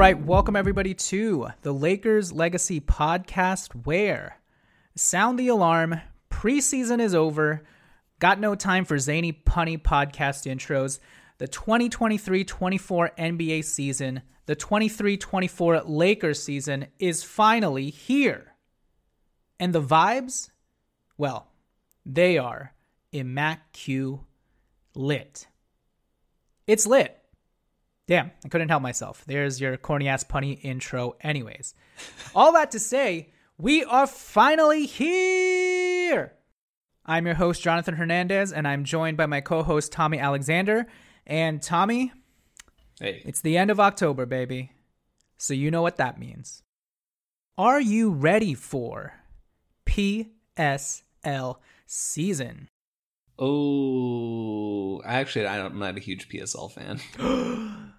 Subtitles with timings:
[0.00, 4.38] Right, welcome everybody to the Lakers Legacy Podcast, where
[4.96, 7.62] sound the alarm, preseason is over,
[8.18, 11.00] got no time for zany, punny podcast intros.
[11.36, 18.54] The 2023 24 NBA season, the 23 24 Lakers season is finally here.
[19.58, 20.48] And the vibes,
[21.18, 21.48] well,
[22.06, 22.72] they are
[23.12, 24.24] immaculate.
[26.66, 27.19] It's lit.
[28.10, 29.22] Damn, I couldn't help myself.
[29.28, 31.76] There's your corny ass punny intro, anyways.
[32.34, 36.32] All that to say, we are finally here.
[37.06, 40.88] I'm your host, Jonathan Hernandez, and I'm joined by my co host, Tommy Alexander.
[41.24, 42.10] And Tommy,
[42.98, 44.72] Hey, it's the end of October, baby.
[45.38, 46.64] So you know what that means.
[47.56, 49.14] Are you ready for
[49.86, 52.70] PSL season?
[53.38, 57.86] oh, actually, I'm not a huge PSL fan.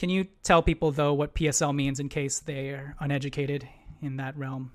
[0.00, 3.68] Can you tell people, though, what PSL means in case they are uneducated
[4.00, 4.72] in that realm?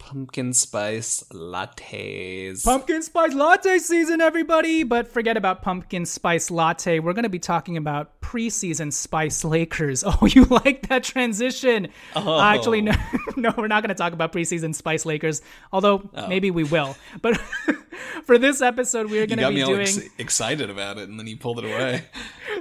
[0.00, 2.64] Pumpkin spice lattes.
[2.64, 4.82] Pumpkin spice latte season, everybody!
[4.82, 6.98] But forget about pumpkin spice latte.
[6.98, 10.02] We're going to be talking about preseason spice Lakers.
[10.10, 11.88] Oh, you like that transition?
[12.16, 12.40] Oh.
[12.40, 12.92] Actually, no,
[13.36, 15.42] no, we're not going to talk about preseason spice Lakers.
[15.72, 16.26] Although oh.
[16.26, 16.96] maybe we will.
[17.22, 17.36] But
[18.24, 19.82] for this episode, we're going to be me all doing.
[19.82, 22.04] ex- excited about it, and then you pulled it away.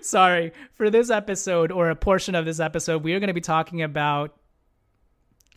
[0.02, 0.52] Sorry.
[0.74, 3.82] For this episode, or a portion of this episode, we are going to be talking
[3.82, 4.36] about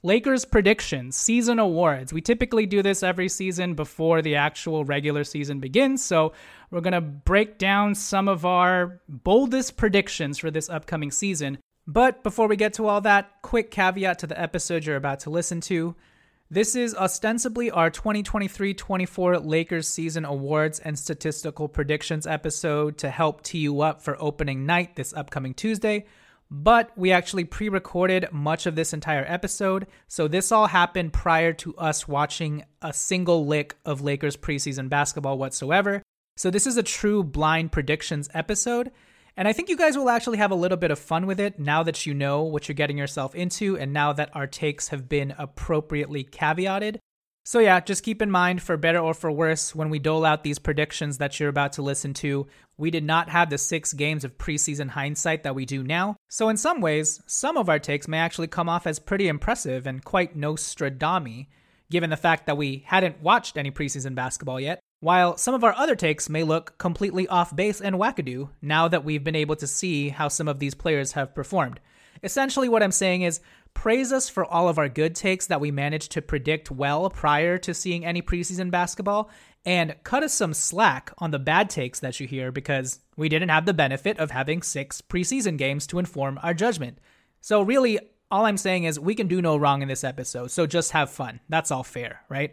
[0.04, 2.12] Lakers predictions, season awards.
[2.12, 6.04] We typically do this every season before the actual regular season begins.
[6.04, 6.32] So
[6.72, 11.58] we're going to break down some of our boldest predictions for this upcoming season.
[11.86, 15.30] But before we get to all that, quick caveat to the episode you're about to
[15.30, 15.94] listen to.
[16.50, 23.42] This is ostensibly our 2023 24 Lakers season awards and statistical predictions episode to help
[23.42, 26.06] tee you up for opening night this upcoming Tuesday.
[26.54, 31.54] But we actually pre recorded much of this entire episode, so this all happened prior
[31.54, 36.02] to us watching a single lick of Lakers preseason basketball whatsoever.
[36.36, 38.92] So this is a true blind predictions episode.
[39.34, 41.58] And I think you guys will actually have a little bit of fun with it
[41.58, 45.08] now that you know what you're getting yourself into and now that our takes have
[45.08, 46.98] been appropriately caveated.
[47.44, 50.44] So, yeah, just keep in mind, for better or for worse, when we dole out
[50.44, 54.22] these predictions that you're about to listen to, we did not have the six games
[54.22, 56.16] of preseason hindsight that we do now.
[56.28, 59.88] So, in some ways, some of our takes may actually come off as pretty impressive
[59.88, 61.48] and quite Nostradami,
[61.90, 64.78] given the fact that we hadn't watched any preseason basketball yet.
[65.00, 69.04] While some of our other takes may look completely off base and wackadoo now that
[69.04, 71.80] we've been able to see how some of these players have performed.
[72.22, 73.40] Essentially, what I'm saying is
[73.74, 77.58] praise us for all of our good takes that we managed to predict well prior
[77.58, 79.30] to seeing any preseason basketball,
[79.64, 83.48] and cut us some slack on the bad takes that you hear because we didn't
[83.48, 86.98] have the benefit of having six preseason games to inform our judgment.
[87.40, 87.98] So, really,
[88.30, 91.10] all I'm saying is we can do no wrong in this episode, so just have
[91.10, 91.40] fun.
[91.48, 92.52] That's all fair, right?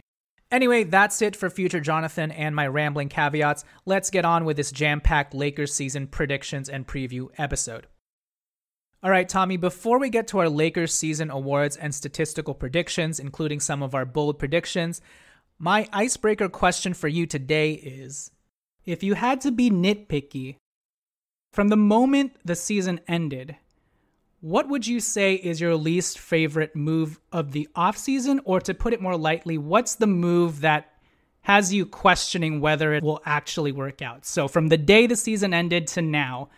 [0.52, 3.64] Anyway, that's it for future Jonathan and my rambling caveats.
[3.86, 7.86] Let's get on with this jam packed Lakers season predictions and preview episode.
[9.02, 13.62] All right, Tommy, before we get to our Lakers season awards and statistical predictions, including
[13.62, 15.00] some of our bold predictions,
[15.58, 18.32] my icebreaker question for you today is
[18.86, 20.58] if you had to be nitpicky,
[21.54, 23.56] from the moment the season ended,
[24.42, 28.42] what would you say is your least favorite move of the offseason?
[28.44, 30.94] Or to put it more lightly, what's the move that
[31.42, 34.26] has you questioning whether it will actually work out?
[34.26, 36.50] So, from the day the season ended to now,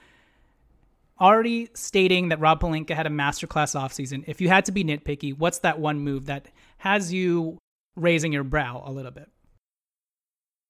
[1.22, 5.38] already stating that Rob Pelinka had a masterclass offseason, if you had to be nitpicky,
[5.38, 6.48] what's that one move that
[6.80, 7.60] has you
[7.96, 9.30] raising your brow a little bit?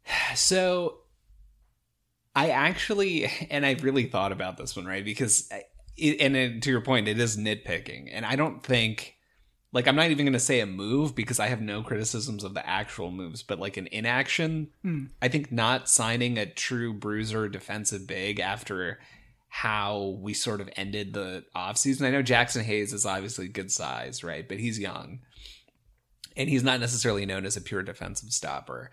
[0.35, 0.99] So
[2.35, 5.03] I actually, and I really thought about this one, right?
[5.03, 5.49] Because,
[5.97, 8.09] it, and it, to your point, it is nitpicking.
[8.11, 9.15] And I don't think,
[9.73, 12.53] like, I'm not even going to say a move because I have no criticisms of
[12.53, 15.05] the actual moves, but like an inaction, Hmm.
[15.21, 18.99] I think not signing a true bruiser defensive big after
[19.53, 22.03] how we sort of ended the offseason.
[22.05, 24.47] I know Jaxson Hayes is obviously good size, right?
[24.47, 25.19] But he's young.
[26.37, 28.91] And he's not necessarily known as a pure defensive stopper.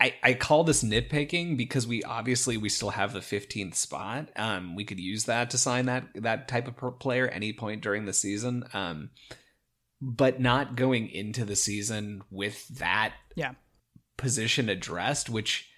[0.00, 4.28] I, I call this nitpicking because we obviously we still have the 15th spot.
[4.34, 8.06] Um, we could use that to sign that that type of player any point during
[8.06, 8.64] the season.
[8.74, 9.10] Um,
[10.00, 13.52] but not going into the season with that Yeah.
[14.16, 15.70] position addressed, which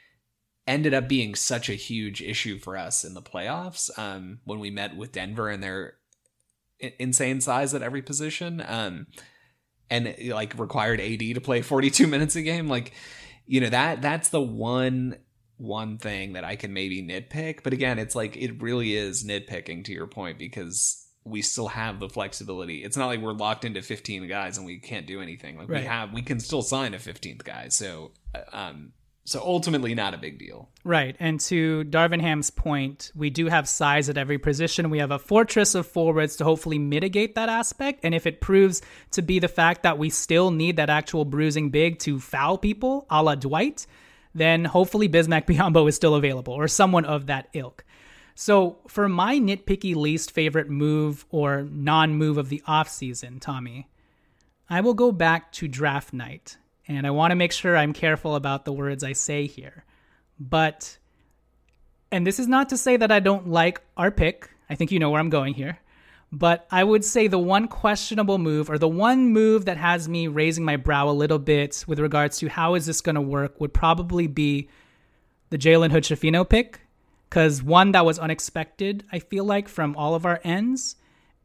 [0.67, 4.71] ended up being such a huge issue for us in the playoffs um, when we
[4.71, 5.95] met with Denver and their
[6.99, 8.63] insane size at every position.
[8.67, 9.07] Um,
[9.89, 12.69] and it, like required AD to play 42 minutes a game.
[12.69, 12.93] Like,
[13.47, 15.19] you know, that that's the one
[15.59, 17.63] one thing that I can maybe nitpick.
[17.63, 21.99] But again, it's like it really is nitpicking to your point because we still have
[21.99, 22.85] the flexibility.
[22.85, 25.57] It's not like we're locked into 15 guys and we can't do anything.
[25.57, 25.83] Like Right.
[25.83, 27.69] we have we can still sign a 15th guy.
[27.69, 28.93] So uh, um
[29.27, 30.69] so ultimately not a big deal.
[30.85, 31.17] Right.
[31.19, 34.89] And to Darvin Ham's point, we do have size at every position.
[34.89, 38.01] We have a fortress of forwards to hopefully mitigate that aspect.
[38.05, 41.71] And if it proves to be the fact that we still need that actual bruising
[41.71, 43.89] big to foul people, a la Dwight,
[44.33, 47.85] then hopefully Bismack Biyombo is still available or someone of that ilk.
[48.37, 53.89] So for my nitpicky least favorite move or non move of the offseason, Tommy,
[54.71, 56.59] I will go back to draft night.
[56.89, 59.85] And I want to make sure I'm careful about the words I say here.
[60.39, 60.99] But,
[62.13, 64.51] and this is not to say that I don't like our pick.
[64.71, 65.79] I think you know where I'm going here.
[66.33, 70.27] But I would say the one questionable move, or the one move that has me
[70.27, 73.61] raising my brow a little bit with regards to how is this going to work,
[73.61, 74.69] would probably be
[75.51, 76.81] the Jalen Hood-Schifino pick.
[77.29, 80.97] Because one, that was unexpected, I feel like, from all of our ends.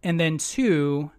[0.04, 1.12] And then two,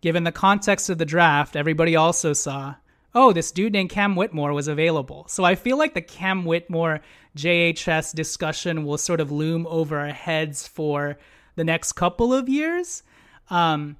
[0.00, 2.74] given the context of the draft, everybody also saw,
[3.14, 5.26] oh, this dude named Cam Whitmore was available.
[5.28, 7.00] So I feel like the Cam Whitmore
[7.36, 11.16] JHS discussion will sort of loom over our heads for
[11.56, 13.02] the next couple of years.
[13.50, 13.96] Um,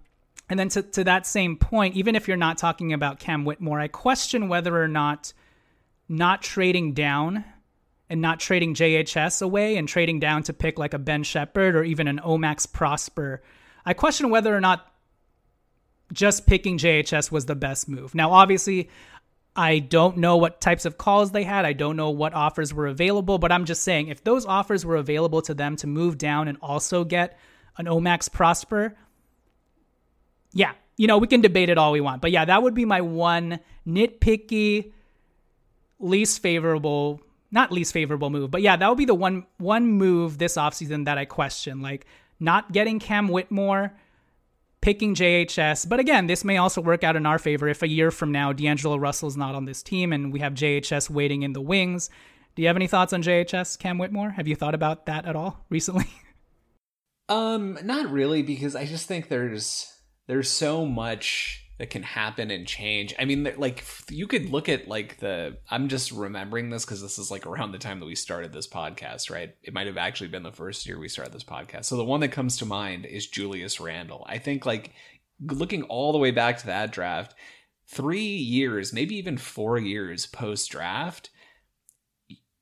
[0.48, 3.80] and then to, to that same point, even if you're not talking about Cam Whitmore,
[3.80, 5.32] I question whether or not
[6.08, 7.44] not trading down
[8.10, 11.82] and not trading JHS away and trading down to pick like a Ben Sheppard or
[11.82, 13.42] even an O-Max Prosper.
[13.86, 14.93] I question whether or not
[16.14, 18.14] just picking JHS was the best move.
[18.14, 18.88] Now, obviously,
[19.56, 21.64] I don't know what types of calls they had.
[21.64, 24.96] I don't know what offers were available, but I'm just saying if those offers were
[24.96, 27.38] available to them to move down and also get
[27.76, 28.96] an O-Max Prosper,
[30.52, 32.22] yeah, you know, we can debate it all we want.
[32.22, 34.92] But yeah, that would be my one nitpicky,
[35.98, 37.20] least favorable,
[37.50, 38.50] not least favorable move.
[38.50, 41.80] But yeah, that would be the one one move this offseason that I question.
[41.80, 42.06] Like
[42.40, 43.92] not getting Cam Whitmore
[44.84, 45.88] picking JHS.
[45.88, 48.52] But again, this may also work out in our favor if a year from now
[48.52, 52.10] D'Angelo Russell's not on this team and we have JHS waiting in the wings.
[52.54, 54.32] Do you have any thoughts on JHS, Cam Whitmore?
[54.32, 56.04] Have you thought about that at all recently?
[57.30, 59.90] Um, not really, because I just think there's
[60.26, 63.14] there's so much that can happen and change.
[63.18, 65.56] I mean, like you could look at like the.
[65.70, 68.68] I'm just remembering this because this is like around the time that we started this
[68.68, 69.54] podcast, right?
[69.62, 71.86] It might have actually been the first year we started this podcast.
[71.86, 74.24] So the one that comes to mind is Julius Randle.
[74.28, 74.92] I think like
[75.40, 77.34] looking all the way back to that draft,
[77.88, 81.30] three years, maybe even four years post draft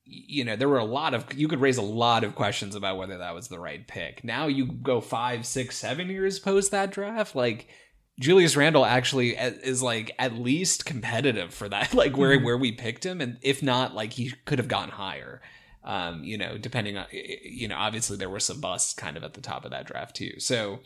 [0.05, 2.97] you know there were a lot of you could raise a lot of questions about
[2.97, 6.91] whether that was the right pick now you go five six seven years post that
[6.91, 7.69] draft like
[8.19, 13.05] julius Randle actually is like at least competitive for that like where where we picked
[13.05, 15.41] him and if not like he could have gone higher.
[15.83, 19.33] Um you know depending on you know obviously there were some busts kind of at
[19.33, 20.39] the top of that draft too.
[20.39, 20.79] So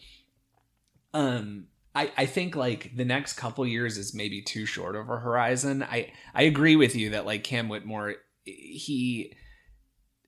[1.14, 1.68] um
[1.98, 5.82] I, I think like the next couple years is maybe too short of a horizon.
[5.82, 9.34] I, I agree with you that like Cam Whitmore he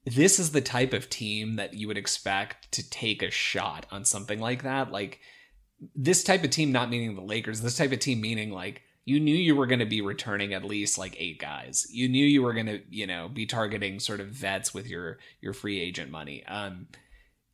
[0.05, 4.03] this is the type of team that you would expect to take a shot on
[4.03, 4.91] something like that.
[4.91, 5.19] Like
[5.95, 9.19] this type of team not meaning the lakers this type of team meaning like you
[9.19, 11.87] knew you were going to be returning at least like eight guys.
[11.89, 15.17] You knew you were going to you know be targeting sort of vets with your
[15.41, 16.45] your free agent money.
[16.45, 16.87] Um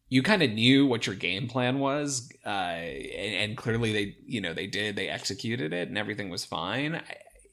[0.10, 4.41] you kind of knew what your game plan was uh and, and clearly they you
[4.41, 7.01] know they did they executed it and everything was fine.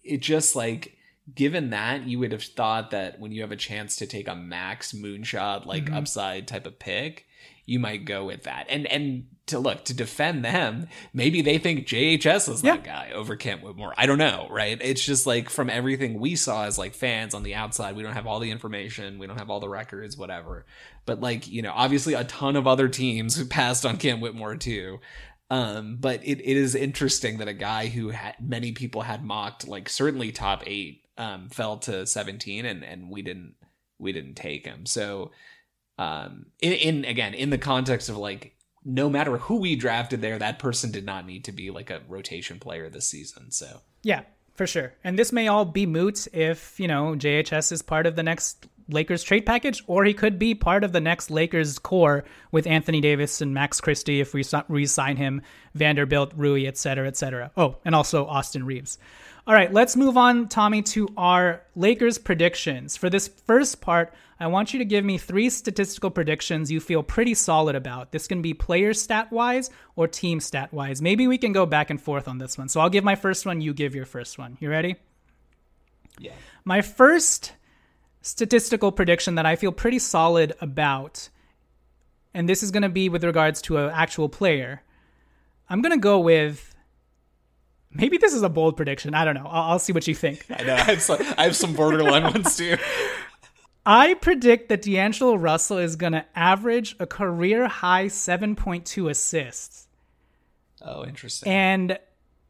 [0.02, 0.96] It just like
[1.32, 4.34] given that you would have thought that when you have a chance to take a
[4.34, 5.94] max moonshot like Mhm.
[5.96, 7.26] upside type of pick
[7.72, 8.66] you might go with that.
[8.68, 13.34] And and to look to defend them, maybe they think JHS is that guy over
[13.34, 13.94] Kent Whitmore.
[13.96, 14.78] I don't know, right?
[14.80, 18.12] It's just like from everything we saw as like fans on the outside, we don't
[18.12, 20.66] have all the information, we don't have all the records, whatever.
[21.06, 25.00] But like you know, obviously a ton of other teams passed on Kent Whitmore too.
[25.48, 29.66] Um, but it, it is interesting that a guy who had many people had mocked,
[29.66, 33.54] like certainly top eight, um, fell to 17 and, and we didn't,
[33.98, 34.86] we didn't take him.
[34.86, 35.30] So,
[35.98, 40.38] um, in, in again, in the context of like, no matter who we drafted there,
[40.38, 43.50] that person did not need to be like a rotation player this season.
[43.50, 44.22] So, yeah,
[44.54, 44.94] for sure.
[45.04, 48.66] And this may all be moot if, you know, JHS is part of the next
[48.88, 53.00] Lakers trade package, or he could be part of the next Lakers core with Anthony
[53.00, 55.42] Davis and Max Christie if we re-sign him,
[55.74, 57.52] Vanderbilt, Rui, etc., etc.
[57.56, 58.98] Oh, and also Austin Reaves.
[59.44, 62.96] All right, let's move on, Tommy, to our Lakers predictions.
[62.96, 67.02] For this first part, I want you to give me three statistical predictions you feel
[67.02, 68.12] pretty solid about.
[68.12, 71.02] This can be player stat wise or team stat wise.
[71.02, 72.68] Maybe we can go back and forth on this one.
[72.68, 74.58] So I'll give my first one, you give your first one.
[74.60, 74.94] You ready?
[76.20, 76.34] Yeah.
[76.64, 77.52] My first
[78.20, 81.30] statistical prediction that I feel pretty solid about,
[82.32, 84.82] and this is going to be with regards to an actual player.
[85.68, 86.71] I'm going to go with.
[87.94, 89.14] Maybe this is a bold prediction.
[89.14, 89.46] I don't know.
[89.46, 90.44] I'll, I'll see what you think.
[90.50, 90.74] I know.
[90.74, 92.76] I have some, I have some borderline ones too.
[93.84, 99.88] I predict that D'Angelo Russell is going to average a career high 7.2 assists.
[100.80, 101.52] Oh, interesting.
[101.52, 101.98] And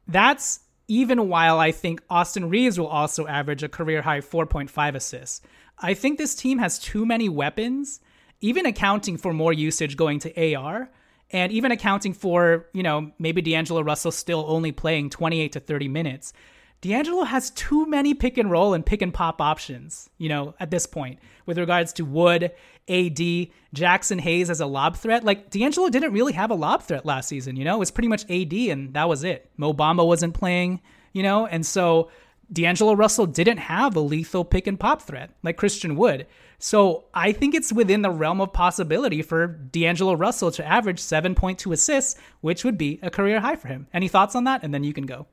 [0.06, 5.40] that's even while I think Austin Reaves will also average a career high 4.5 assists.
[5.78, 8.00] I think this team has too many weapons,
[8.42, 10.90] even accounting for more usage going to AR,
[11.32, 15.88] and even accounting for, you know, maybe D'Angelo Russell still only playing 28 to 30
[15.88, 16.32] minutes.
[16.82, 20.70] D'Angelo has too many pick and roll and pick and pop options, you know, at
[20.70, 22.50] this point, with regards to Wood,
[22.88, 25.22] AD, Jaxson Hayes as a lob threat.
[25.22, 28.08] Like, D'Angelo didn't really have a lob threat last season, you know, it was pretty
[28.08, 29.48] much AD and that was it.
[29.56, 30.80] Mo Bamba wasn't playing,
[31.12, 32.10] you know, and so
[32.50, 36.26] D'Angelo Russell didn't have a lethal pick and pop threat like Christian Wood.
[36.58, 41.72] So I think it's within the realm of possibility for D'Angelo Russell to average 7.2
[41.72, 43.86] assists, which would be a career high for him.
[43.92, 44.62] Any thoughts on that?
[44.62, 45.26] And then you can go.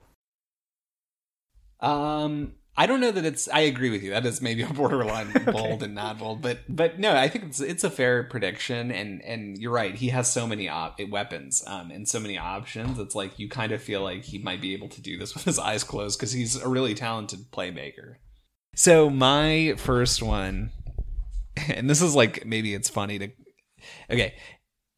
[1.80, 3.50] Um, I don't know that it's.
[3.50, 4.12] I agree with you.
[4.12, 5.52] That is maybe a borderline okay.
[5.52, 8.90] bold and not bold, but but no, I think it's it's a fair prediction.
[8.90, 9.94] And and you're right.
[9.94, 12.98] He has so many op- weapons um, and so many options.
[12.98, 15.44] It's like you kind of feel like he might be able to do this with
[15.44, 18.16] his eyes closed because he's a really talented playmaker.
[18.76, 20.72] So my first one,
[21.68, 23.30] and this is like maybe it's funny to.
[24.10, 24.36] Okay,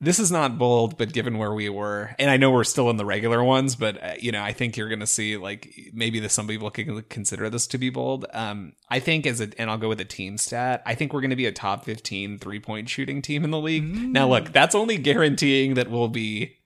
[0.04, 2.98] this is not bold, but given where we were, and I know we're still in
[2.98, 6.20] the regular ones, but uh, you know, I think you're going to see like maybe
[6.20, 8.26] this, some people can consider this to be bold.
[8.34, 10.82] Um, I think as a, and I'll go with a team stat.
[10.88, 13.60] I think we're going to be a top 15 three point shooting team in the
[13.60, 13.84] league.
[13.84, 14.12] Mm.
[14.12, 16.58] Now, look, that's only guaranteeing that we'll be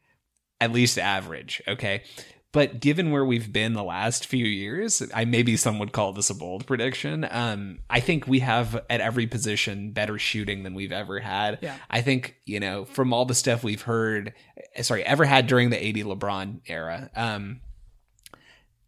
[0.62, 1.62] at least average.
[1.68, 2.04] Okay.
[2.56, 6.30] But given where we've been the last few years, I maybe some would call this
[6.30, 7.28] a bold prediction.
[7.30, 11.60] Um, I think we have at every position better shooting than we've ever had.
[11.62, 11.76] Yeah.
[11.90, 14.34] I think you know from all the stuff we've heard,
[14.82, 17.10] sorry, ever had during the AD LeBron era.
[17.14, 17.60] Um,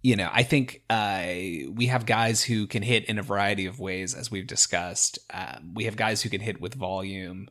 [0.02, 1.26] you know, I think uh,
[1.70, 5.20] we have guys who can hit in a variety of ways, as we've discussed.
[5.30, 7.50] Um, we have guys who can hit with volume.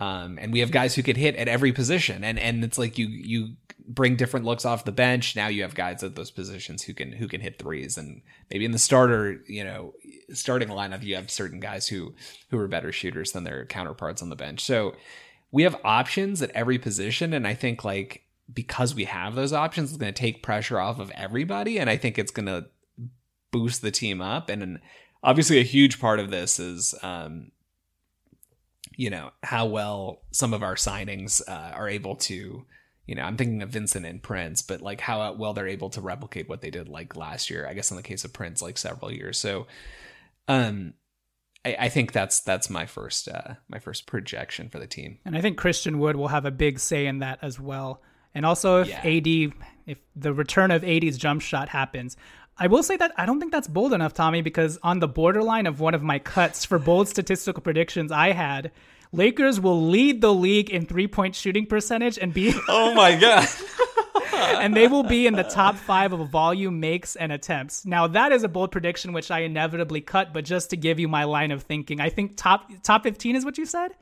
[0.00, 2.96] Um, and we have guys who could hit at every position, and and it's like
[2.96, 5.36] you you bring different looks off the bench.
[5.36, 8.64] Now you have guys at those positions who can who can hit threes, and maybe
[8.64, 9.92] in the starter, you know,
[10.32, 12.14] starting lineup, you have certain guys who
[12.50, 14.64] who are better shooters than their counterparts on the bench.
[14.64, 14.94] So
[15.50, 19.90] we have options at every position, and I think like because we have those options,
[19.90, 22.66] it's going to take pressure off of everybody, and I think it's going to
[23.50, 24.48] boost the team up.
[24.48, 24.80] And
[25.22, 27.50] obviously, a huge part of this is um,
[28.96, 32.64] you know how well some of our signings uh, are able to
[33.06, 36.00] you know i'm thinking of vincent and prince but like how well they're able to
[36.00, 38.78] replicate what they did like last year i guess in the case of prince like
[38.78, 39.66] several years so
[40.48, 40.94] um
[41.64, 45.36] I, I think that's that's my first uh, my first projection for the team, and
[45.36, 48.02] I think Christian Wood will have a big say in that as well.
[48.34, 49.00] And also, if yeah.
[49.04, 49.52] AD,
[49.86, 52.16] if the return of AD's jump shot happens,
[52.62, 55.66] I will say that I don't think that's bold enough, Tommy, because on the borderline
[55.66, 58.70] of one of my cuts for bold statistical predictions I had,
[59.12, 62.52] Lakers will lead the league in three point shooting percentage and be.
[62.68, 63.48] oh my God.
[64.34, 67.86] and they will be in the top five of volume makes and attempts.
[67.86, 71.08] Now that is a bold prediction, which I inevitably cut, but just to give you
[71.08, 73.92] my line of thinking, I think top top fifteen is what you said.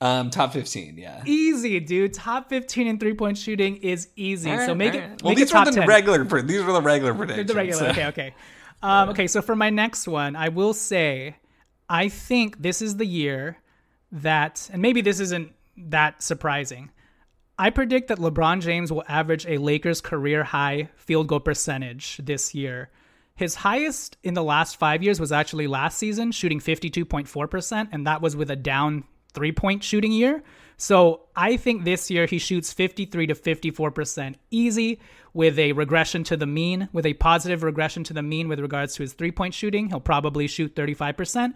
[0.00, 1.22] Um, top fifteen, yeah.
[1.24, 2.12] Easy, dude.
[2.12, 4.50] Top fifteen in three point shooting is easy.
[4.50, 5.04] Right, so make right.
[5.04, 5.22] it.
[5.22, 5.88] Well, these were the 10.
[5.88, 6.42] regular.
[6.42, 7.48] These were the regular predictions.
[7.48, 7.78] The regular.
[7.78, 7.86] So.
[7.88, 8.34] Okay, okay.
[8.82, 11.36] Um, okay, so for my next one, I will say,
[11.88, 13.58] I think this is the year
[14.12, 16.90] that, and maybe this isn't that surprising.
[17.58, 22.54] I predict that LeBron James will average a Lakers career high field goal percentage this
[22.54, 22.90] year.
[23.34, 28.20] His highest in the last five years was actually last season, shooting 52.4%, and that
[28.20, 29.04] was with a down
[29.36, 30.42] three point shooting year.
[30.78, 35.00] So I think this year he shoots 53 to 54% easy
[35.32, 38.94] with a regression to the mean, with a positive regression to the mean with regards
[38.96, 39.88] to his three point shooting.
[39.88, 41.54] He'll probably shoot 35%.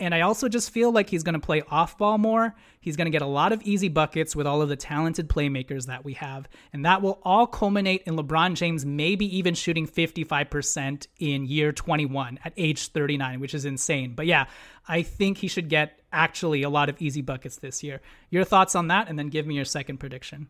[0.00, 2.54] And I also just feel like he's going to play off ball more.
[2.80, 5.86] He's going to get a lot of easy buckets with all of the talented playmakers
[5.86, 6.48] that we have.
[6.72, 12.40] And that will all culminate in LeBron James maybe even shooting 55% in year 21
[12.44, 14.14] at age 39, which is insane.
[14.14, 14.46] But yeah,
[14.88, 18.00] I think he should get actually a lot of easy buckets this year.
[18.30, 19.08] Your thoughts on that?
[19.08, 20.48] And then give me your second prediction.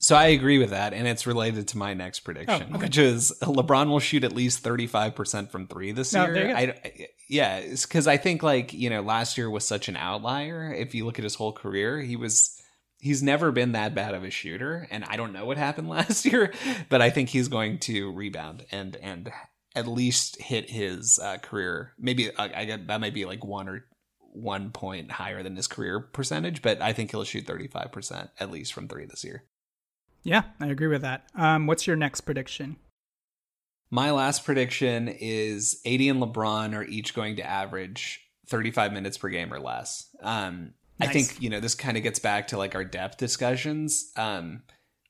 [0.00, 2.84] So I agree with that, and it's related to my next prediction, oh, okay.
[2.84, 6.54] which is LeBron will shoot at least thirty five percent from three this no, year.
[6.56, 10.72] I, yeah, because I think like you know last year was such an outlier.
[10.72, 12.56] If you look at his whole career, he was
[13.00, 16.24] he's never been that bad of a shooter, and I don't know what happened last
[16.24, 16.52] year,
[16.88, 19.32] but I think he's going to rebound and and
[19.74, 21.92] at least hit his uh, career.
[21.98, 23.84] Maybe uh, I that might be like one or
[24.20, 28.30] one point higher than his career percentage, but I think he'll shoot thirty five percent
[28.38, 29.42] at least from three this year.
[30.22, 31.26] Yeah, I agree with that.
[31.34, 32.76] Um, what's your next prediction?
[33.90, 39.28] My last prediction is AD and LeBron are each going to average 35 minutes per
[39.28, 40.08] game or less.
[40.22, 41.08] Um, nice.
[41.08, 44.12] I think, you know, this kind of gets back to like our depth discussions.
[44.16, 44.62] Um,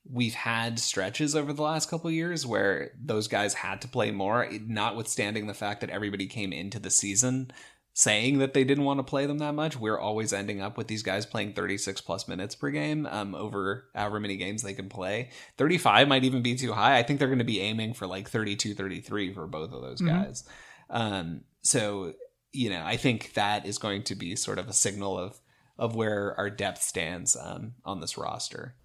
[0.09, 4.49] we've had stretches over the last couple years where those guys had to play more,
[4.65, 7.51] notwithstanding the fact that everybody came into the season
[7.93, 9.77] saying that they didn't want to play them that much.
[9.77, 13.89] We're always ending up with these guys playing 36 plus minutes per game um, over
[13.93, 15.29] however many games they can play.
[15.57, 16.97] 35 might even be too high.
[16.97, 20.01] I think they're going to be aiming for like 32, 33 for both of those
[20.01, 20.23] mm-hmm.
[20.23, 20.43] guys.
[20.89, 22.13] Um, so,
[22.53, 25.39] you know, I think that is going to be sort of a signal of
[25.77, 28.75] of where our depth stands um, on this roster.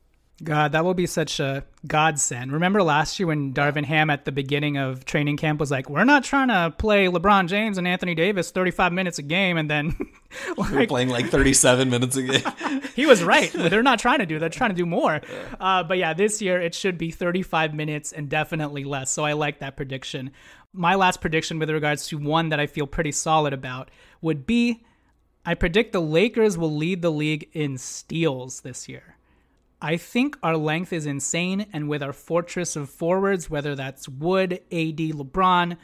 [0.43, 2.51] God, that will be such a godsend.
[2.53, 6.05] Remember last year when Darvin Ham at the beginning of training camp was like, "We're
[6.05, 9.95] not trying to play LeBron James and Anthony Davis 35 minutes a game," and then
[10.57, 12.83] like, we're playing like 37 minutes a game.
[12.97, 13.53] he was right.
[13.55, 14.41] They're not trying to do.
[14.41, 15.21] They're trying to do more.
[15.61, 19.13] Uh, but yeah, this year it should be 35 minutes and definitely less.
[19.13, 20.33] So I like that prediction.
[20.73, 24.85] My last prediction with regards to one that I feel pretty solid about would be,
[25.47, 29.15] I predict the Lakers will lead the league in steals this year.
[29.85, 34.55] I think our length is insane, and with our fortress of forwards, whether that's Wood,
[34.55, 35.77] AD, LeBron, AD,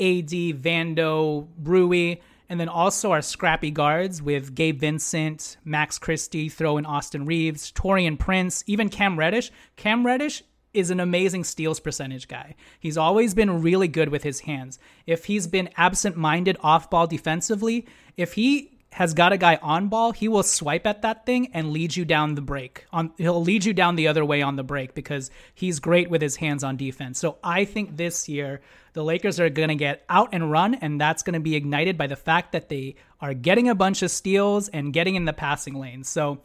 [0.00, 2.16] Vando, Rui,
[2.48, 7.70] and then also our scrappy guards with Gabe Vincent, Max Christie, throw in Austin Reaves,
[7.70, 9.52] Taurean Prince, even Cam Reddish.
[9.76, 12.56] Cam Reddish is an amazing steals percentage guy.
[12.80, 14.80] He's always been really good with his hands.
[15.06, 17.86] If he's been absent minded off ball defensively,
[18.16, 21.72] if he has got a guy on ball, he will swipe at that thing and
[21.72, 22.86] lead you down the break.
[22.92, 26.22] On he'll lead you down the other way on the break because he's great with
[26.22, 27.18] his hands on defense.
[27.18, 28.60] So I think this year
[28.92, 31.98] the Lakers are going to get out and run and that's going to be ignited
[31.98, 35.32] by the fact that they are getting a bunch of steals and getting in the
[35.32, 36.08] passing lanes.
[36.08, 36.42] So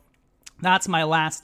[0.60, 1.44] that's my last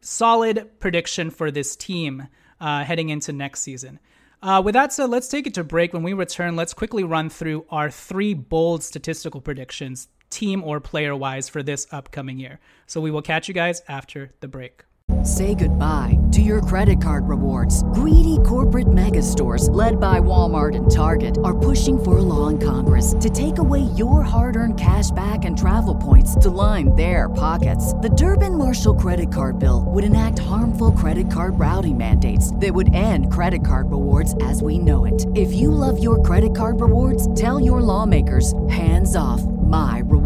[0.00, 2.28] solid prediction for this team
[2.60, 3.98] uh, heading into next season.
[4.40, 5.92] Uh, with that said, let's take it to break.
[5.92, 11.14] When we return, let's quickly run through our three bold statistical predictions team or player
[11.14, 12.60] wise for this upcoming year.
[12.86, 14.84] So we will catch you guys after the break.
[15.24, 17.82] Say goodbye to your credit card rewards.
[17.92, 22.58] Greedy corporate mega stores, led by Walmart and Target, are pushing for a law in
[22.58, 27.28] Congress to take away your hard earned cash back and travel points to line their
[27.28, 27.92] pockets.
[27.94, 32.94] The Durbin Marshall credit card bill would enact harmful credit card routing mandates that would
[32.94, 35.26] end credit card rewards as we know it.
[35.34, 40.19] If you love your credit card rewards, tell your lawmakers hands off my rewards.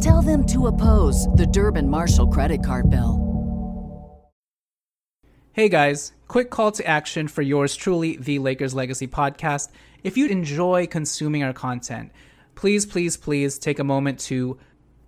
[0.00, 3.32] Tell them to oppose the Durbin Marshall credit card bill.
[5.54, 9.68] Hey guys, quick call to action for yours truly, the Lakers Legacy podcast.
[10.02, 12.10] If you enjoy consuming our content,
[12.54, 14.58] please, please, please take a moment to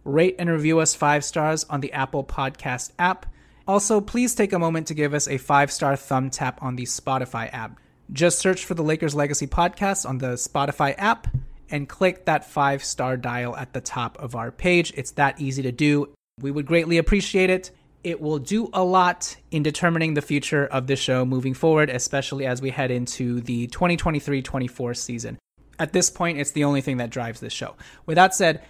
[0.05, 3.27] rate and review us five stars on the Apple Podcast app.
[3.67, 6.85] Also, please take a moment to give us a five star thumb tap on the
[6.85, 7.81] Spotify app.
[8.13, 11.27] Just search for the Lakers Legacy podcast on the Spotify app
[11.71, 14.93] and click that five star dial at the top of our page.
[14.97, 16.11] It's that easy to do.
[16.41, 17.71] We would greatly appreciate it
[18.05, 22.47] it will do a lot in determining the future of the show moving forward, especially
[22.47, 25.39] as we head into the 2023 24 season.
[25.79, 27.75] At this point, it's the only thing that drives this show.
[28.07, 28.63] With that said,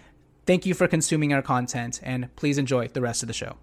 [0.46, 3.56] thank you for consuming our content and please enjoy the rest of the show.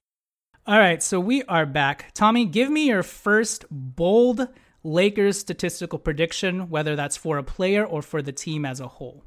[0.67, 2.12] All right, so we are back.
[2.13, 4.48] Tommy, give me your first bold
[4.84, 9.24] Lakers statistical prediction, whether that's for a player or for the team as a whole.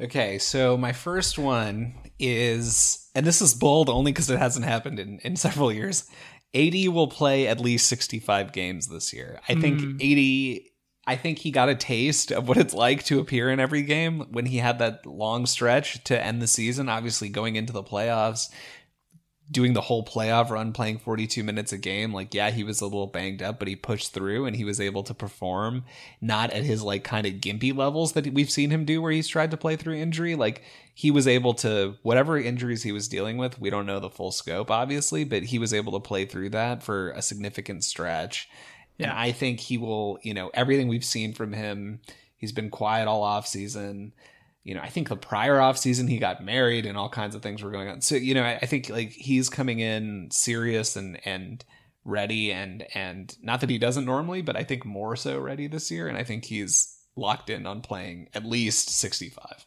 [0.00, 5.00] Okay, so my first one is, and this is bold only because it hasn't happened
[5.00, 6.08] in, in several years.
[6.54, 9.40] AD will play at least 65 games this year.
[9.48, 9.96] I think Hmm.
[10.00, 10.60] AD,
[11.06, 14.26] I think he got a taste of what it's like to appear in every game
[14.30, 18.50] when he had that long stretch to end the season, obviously going into the playoffs,
[19.50, 22.12] doing the whole playoff run, playing 42 minutes a game.
[22.12, 24.80] Like, yeah, he was a little banged up, but he pushed through and he was
[24.80, 25.84] able to perform
[26.20, 29.28] not at his like kind of gimpy levels that we've seen him do where he's
[29.28, 30.34] tried to play through injury.
[30.34, 34.10] Like, he was able to, whatever injuries he was dealing with, we don't know the
[34.10, 38.48] full scope, obviously, but he was able to play through that for a significant stretch.
[38.98, 39.18] And Yeah.
[39.18, 42.00] I think he will, you know, everything we've seen from him,
[42.36, 44.12] he's been quiet all off season
[44.68, 47.40] you know, I think the prior off season he got married and all kinds of
[47.40, 48.02] things were going on.
[48.02, 51.64] So, you know, I, I think like he's coming in serious and and
[52.04, 55.90] ready and and not that he doesn't normally, but I think more so ready this
[55.90, 56.06] year.
[56.06, 59.64] And I think he's locked in on playing at least 65.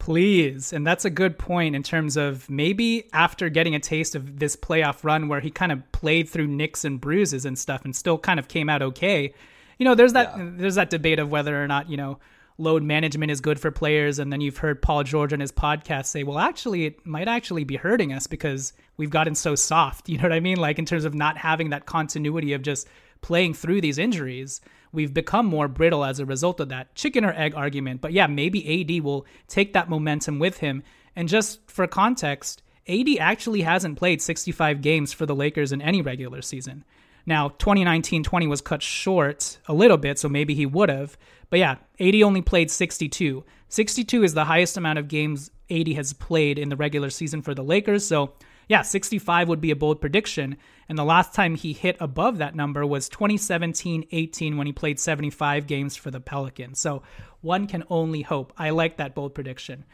[0.00, 0.72] Please.
[0.72, 4.56] And that's a good point in terms of maybe after getting a taste of this
[4.56, 8.18] playoff run where he kind of played through nicks and bruises and stuff and still
[8.18, 9.32] kind of came out okay.
[9.78, 10.50] You know, there's that Yeah.
[10.56, 12.18] there's that debate of whether or not, you know,
[12.62, 16.06] load management is good for players and then you've heard Paul George on his podcast
[16.06, 20.18] say, "Well, actually it might actually be hurting us because we've gotten so soft." You
[20.18, 20.58] know what I mean?
[20.58, 22.86] Like in terms of not having that continuity of just
[23.22, 24.60] playing through these injuries,
[24.92, 28.00] we've become more brittle as a result of that chicken or egg argument.
[28.00, 30.82] But yeah, maybe AD will take that momentum with him.
[31.16, 36.02] And just for context, AD actually hasn't played 65 games for the Lakers in any
[36.02, 36.84] regular season.
[37.24, 41.16] Now, 2019 20 was cut short a little bit, so maybe he would have.
[41.52, 43.44] But yeah, AD only played 62.
[43.68, 47.54] 62 is the highest amount of games AD has played in the regular season for
[47.54, 48.06] the Lakers.
[48.06, 48.32] So
[48.68, 50.56] yeah, 65 would be a bold prediction.
[50.88, 54.98] And the last time he hit above that number was 2017 18 when he played
[54.98, 56.80] 75 games for the Pelicans.
[56.80, 57.02] So
[57.42, 58.54] one can only hope.
[58.56, 59.84] I like that bold prediction.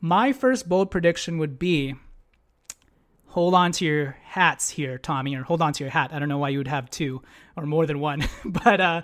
[0.00, 1.96] My first bold prediction would be
[3.26, 6.14] hold on to your hats here, Tommy, or hold on to your hat.
[6.14, 7.20] I don't know why you would have two
[7.58, 8.24] or more than one.
[8.46, 9.02] but uh,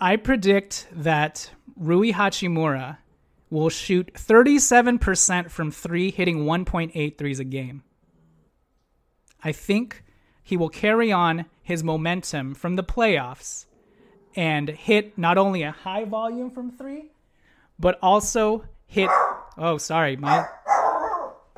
[0.00, 2.98] I predict that Rui Hachimura
[3.50, 7.82] will shoot 37% from three, hitting 1.8 threes a game.
[9.42, 10.04] I think
[10.42, 13.66] he will carry on his momentum from the playoffs
[14.36, 17.10] and hit not only a high volume from three,
[17.78, 19.10] but also hit.
[19.56, 20.46] Oh, sorry, my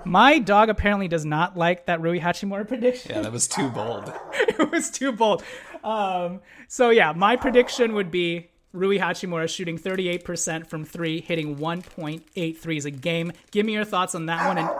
[0.04, 4.12] my dog apparently does not like that Rui Hachimura prediction Yeah, that was too bold.
[4.32, 5.42] it was too bold.
[5.84, 12.56] Um, so yeah, my prediction would be Rui Hachimura shooting 38% from three, hitting 1.8
[12.56, 13.32] threes a game.
[13.50, 14.70] Give me your thoughts on that one, and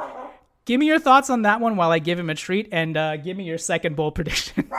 [0.65, 3.17] give me your thoughts on that one while I give him a treat, and uh,
[3.17, 4.71] give me your second bold prediction.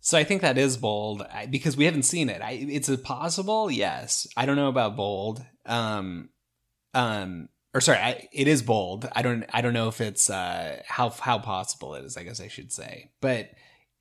[0.00, 2.42] So I think that is bold because we haven't seen it.
[2.42, 4.26] I, it's possible, yes.
[4.36, 5.44] I don't know about bold.
[5.64, 6.30] Um,
[6.92, 9.08] um, or sorry, I, it is bold.
[9.12, 9.44] I don't.
[9.52, 12.16] I don't know if it's uh how how possible it is.
[12.16, 13.12] I guess I should say.
[13.20, 13.50] But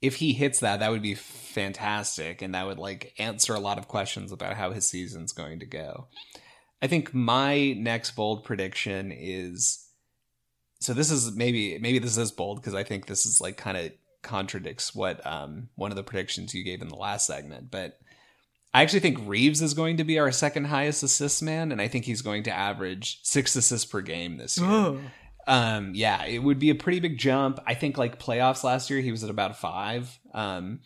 [0.02, 3.78] if he hits that, that would be fantastic, and that would like answer a lot
[3.78, 6.08] of questions about how his season's going to go.
[6.82, 9.88] I think my next bold prediction is
[10.80, 13.78] so this is maybe maybe this is bold because I think this is like kind
[13.78, 13.92] of
[14.24, 18.00] contradicts what um one of the predictions you gave in the last segment, but
[18.74, 21.88] I actually think Reaves is going to be our second highest assist man, and I
[21.90, 24.68] think he's going to average six assists per game this year.
[25.48, 27.60] Um, yeah, it would be a pretty big jump.
[27.66, 30.20] I think like playoffs last year, he was at about five.
[30.34, 30.80] Um,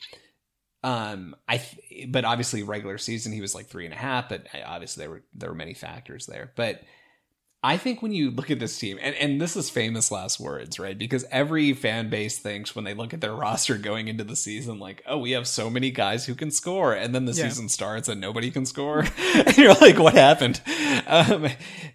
[0.84, 4.30] um, I, th- but obviously regular season he was like three and a half.
[4.30, 6.52] But obviously there were there were many factors there.
[6.56, 6.82] But
[7.66, 10.78] I think when you look at this team, and, and this is famous last words,
[10.80, 10.96] right?
[10.98, 14.78] Because every fan base thinks when they look at their roster going into the season,
[14.78, 16.94] like, oh, we have so many guys who can score.
[16.94, 17.46] And then the Yeah.
[17.50, 19.00] season starts and nobody can score.
[19.36, 20.62] and you're like, what happened?
[21.08, 21.48] Um,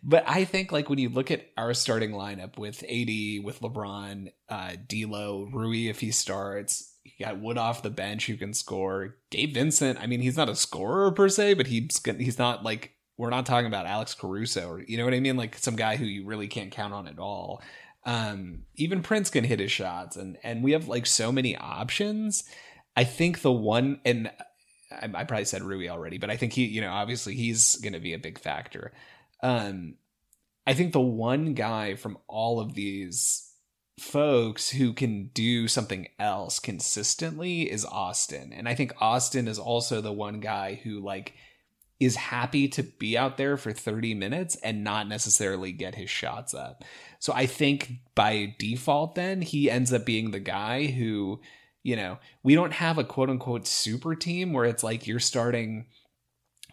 [0.03, 4.33] but I think like when you look at our starting lineup with AD, with LeBron,
[4.49, 9.17] uh, D'Lo, Rui, if he starts, you got Wood off the bench who can score.
[9.31, 12.93] Gabe Vincent, I mean, he's not a scorer per se, but he's he's not like
[13.21, 15.97] we're not talking about Alex Caruso or you know what I mean, like some guy
[15.97, 17.63] who you really can't count on at all.
[18.07, 22.45] Um, even Prince can hit his shots, and and we have like so many options.
[22.97, 24.31] I think the one and
[24.91, 27.93] I, I probably said Rui already, but I think he, you know, obviously he's going
[27.93, 28.93] to be a big factor.
[29.43, 29.97] Um,
[30.67, 33.53] I think the one guy from all of these
[33.99, 38.51] folks who can do something else consistently is Austin.
[38.55, 41.35] And I think Austin is also the one guy who like
[42.01, 46.55] is happy to be out there for 30 minutes and not necessarily get his shots
[46.55, 46.83] up.
[47.19, 51.41] So I think by default then he ends up being the guy who,
[51.83, 55.85] you know, we don't have a quote unquote super team where it's like you're starting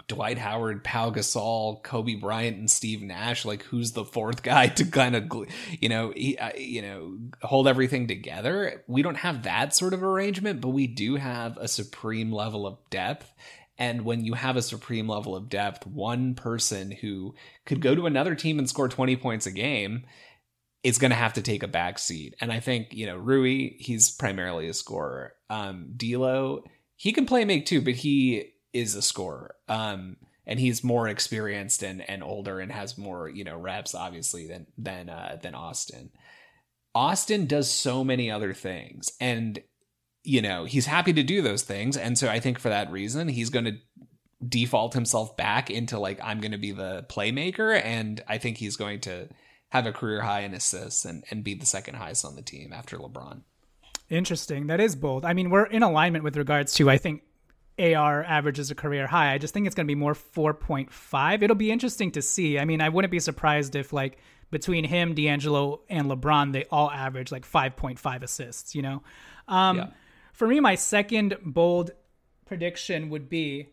[0.07, 3.43] Dwight Howard, Pau Gasol, Kobe Bryant, and Steve Nash.
[3.43, 5.31] Like, who's the fourth guy to kind of,
[5.79, 8.83] you know, uh, you know, hold everything together?
[8.87, 12.77] We don't have that sort of arrangement, but we do have a supreme level of
[12.89, 13.33] depth.
[13.77, 17.35] And when you have a supreme level of depth, one person who
[17.65, 20.05] could go to another team and score 20 points a game
[20.83, 22.35] is going to have to take a back seat.
[22.39, 25.33] And I think, you know, Rui, he's primarily a scorer.
[25.49, 26.63] Um, D'Lo,
[26.95, 29.55] he can play make too, but he is a scorer.
[29.67, 34.47] Um, and he's more experienced and, and older and has more, you know, reps obviously
[34.47, 36.09] than, than, uh, than Austin.
[36.95, 39.61] Austin does so many other things and,
[40.27, 41.95] you know, he's happy to do those things.
[41.95, 43.77] And so I think for that reason, he's going to
[44.47, 47.81] default himself back into like, I'm going to be the playmaker.
[47.83, 49.29] And I think he's going to,
[49.69, 52.71] have a career high in assists and, and be the second highest on the team
[52.71, 53.41] after LeBron.
[54.09, 54.67] Interesting.
[54.67, 55.25] That is bold.
[55.25, 57.23] I mean, we're in alignment with regards to, I think,
[57.77, 59.33] AR averages a career high.
[59.33, 61.41] I just think it's going to be more 4.5.
[61.41, 62.57] It'll be interesting to see.
[62.57, 64.17] I mean, I wouldn't be surprised if, like,
[64.49, 69.03] between him, D'Angelo, and LeBron, they all average like 5.5 assists, you know?
[69.49, 69.87] Um, yeah.
[70.37, 71.89] For me, my second bold
[72.45, 73.69] prediction would be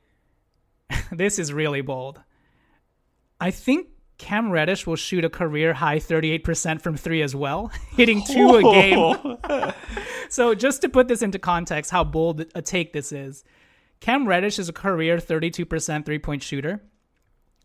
[1.13, 2.23] this is really bold.
[3.39, 8.25] I think Cam Reddish will shoot a career high 38% from three as well, hitting
[8.25, 9.73] two a game.
[10.31, 13.45] so, just to put this into context, how bold a take this is
[14.01, 16.81] Cam Reddish is a career 32% three point shooter.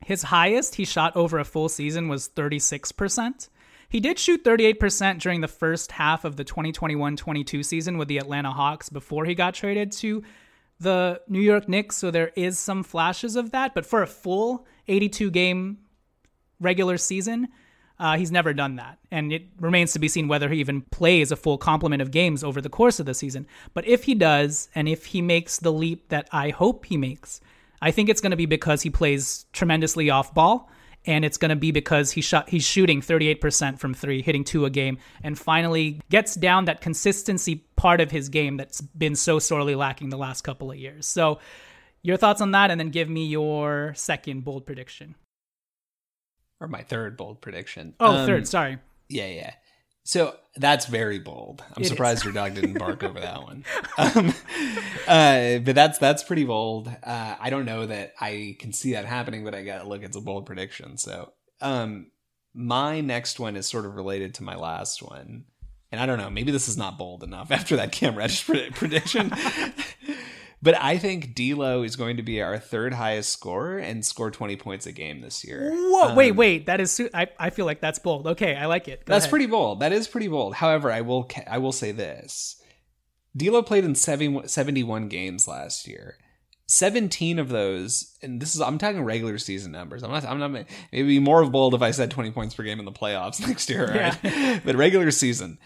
[0.05, 3.47] His highest he shot over a full season was 36%.
[3.89, 8.19] He did shoot 38% during the first half of the 2021 22 season with the
[8.19, 10.23] Atlanta Hawks before he got traded to
[10.79, 11.97] the New York Knicks.
[11.97, 13.73] So there is some flashes of that.
[13.73, 15.79] But for a full 82 game
[16.59, 17.47] regular season.
[17.97, 18.97] Uh, he's never done that.
[19.11, 22.43] And it remains to be seen whether he even plays a full complement of games
[22.43, 23.45] over the course of the season.
[23.73, 27.41] But if he does, and if he makes the leap that I hope he makes,
[27.81, 30.69] I think it's going to be because he plays tremendously off ball.
[31.09, 34.65] And it's going to be because he shot, he's shooting 38% from three, hitting two
[34.65, 39.39] a game, and finally gets down that consistency part of his game that's been so
[39.39, 41.07] sorely lacking the last couple of years.
[41.07, 41.39] So,
[42.01, 45.15] your thoughts on that, and then give me your second bold prediction
[46.59, 47.95] or my third bold prediction.
[47.99, 48.47] Oh, um, third.
[48.47, 48.77] Sorry.
[49.07, 49.53] Yeah, yeah.
[50.09, 51.63] So that's very bold.
[51.77, 52.23] I'm it surprised is.
[52.23, 53.63] your dog didn't bark over that one.
[53.99, 54.33] Um,
[55.07, 56.87] uh, but that's that's pretty bold.
[56.87, 60.01] Uh, I don't know that I can see that happening, but I got to look.
[60.01, 60.97] It's a bold prediction.
[60.97, 62.11] So um,
[62.55, 65.43] my next one is sort of related to my last one,
[65.91, 66.31] and I don't know.
[66.31, 69.31] Maybe this is not bold enough after that Cam Reddish prediction.
[70.61, 74.57] But I think D'Lo is going to be our third highest scorer and score 20
[74.57, 75.71] points a game this year.
[75.73, 76.65] Whoa, um, wait, wait.
[76.65, 78.27] That is I, I feel like that's bold.
[78.27, 79.05] Okay, I like it.
[79.05, 79.31] Go that's ahead.
[79.31, 79.79] pretty bold.
[79.79, 80.55] That is pretty bold.
[80.55, 82.61] However, I will I will say this.
[83.37, 86.17] D'Lo played in 71 games last year.
[86.67, 90.03] 17 of those, and this is I'm talking regular season numbers.
[90.03, 92.79] I'm not I'm not maybe more of bold if I said 20 points per game
[92.79, 94.17] in the playoffs next year, right?
[94.23, 94.59] Yeah.
[94.63, 95.57] but regular season,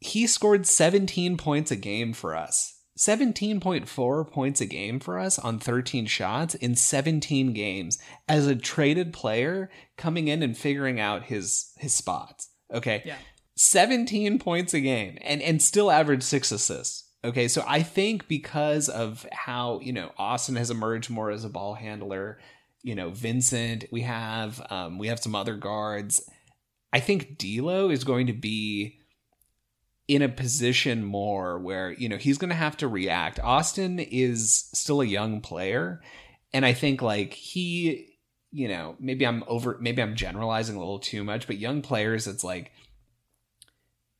[0.00, 5.58] he scored 17 points a game for us 17.4 points a game for us on
[5.58, 11.72] 13 shots in 17 games as a traded player coming in and figuring out his
[11.78, 12.50] his spots.
[12.72, 13.02] Okay.
[13.04, 13.16] Yeah.
[13.56, 17.08] 17 points a game and and still average 6 assists.
[17.24, 21.48] Okay, so I think because of how, you know, Austin has emerged more as a
[21.48, 22.40] ball handler,
[22.82, 26.28] you know, Vincent, we have um we have some other guards.
[26.92, 28.98] I think D'Lo is going to be
[30.12, 33.40] in a position more where you know he's going to have to react.
[33.40, 36.02] Austin is still a young player,
[36.52, 38.18] and I think like he,
[38.50, 42.26] you know, maybe I'm over, maybe I'm generalizing a little too much, but young players,
[42.26, 42.72] it's like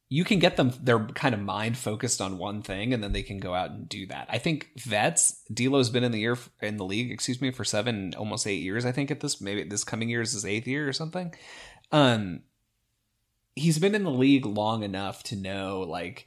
[0.08, 3.22] you can get them they're kind of mind focused on one thing and then they
[3.22, 4.28] can go out and do that.
[4.30, 8.14] I think vets D'Lo's been in the year in the league, excuse me, for 7
[8.16, 10.88] almost 8 years I think at this maybe this coming year is his 8th year
[10.88, 11.34] or something.
[11.90, 12.44] Um
[13.54, 16.26] he's been in the league long enough to know like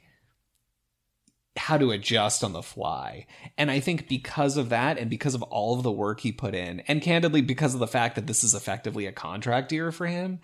[1.56, 3.26] how to adjust on the fly.
[3.56, 6.54] And I think because of that and because of all of the work he put
[6.54, 10.06] in, and candidly, because of the fact that this is effectively a contract year for
[10.06, 10.40] him,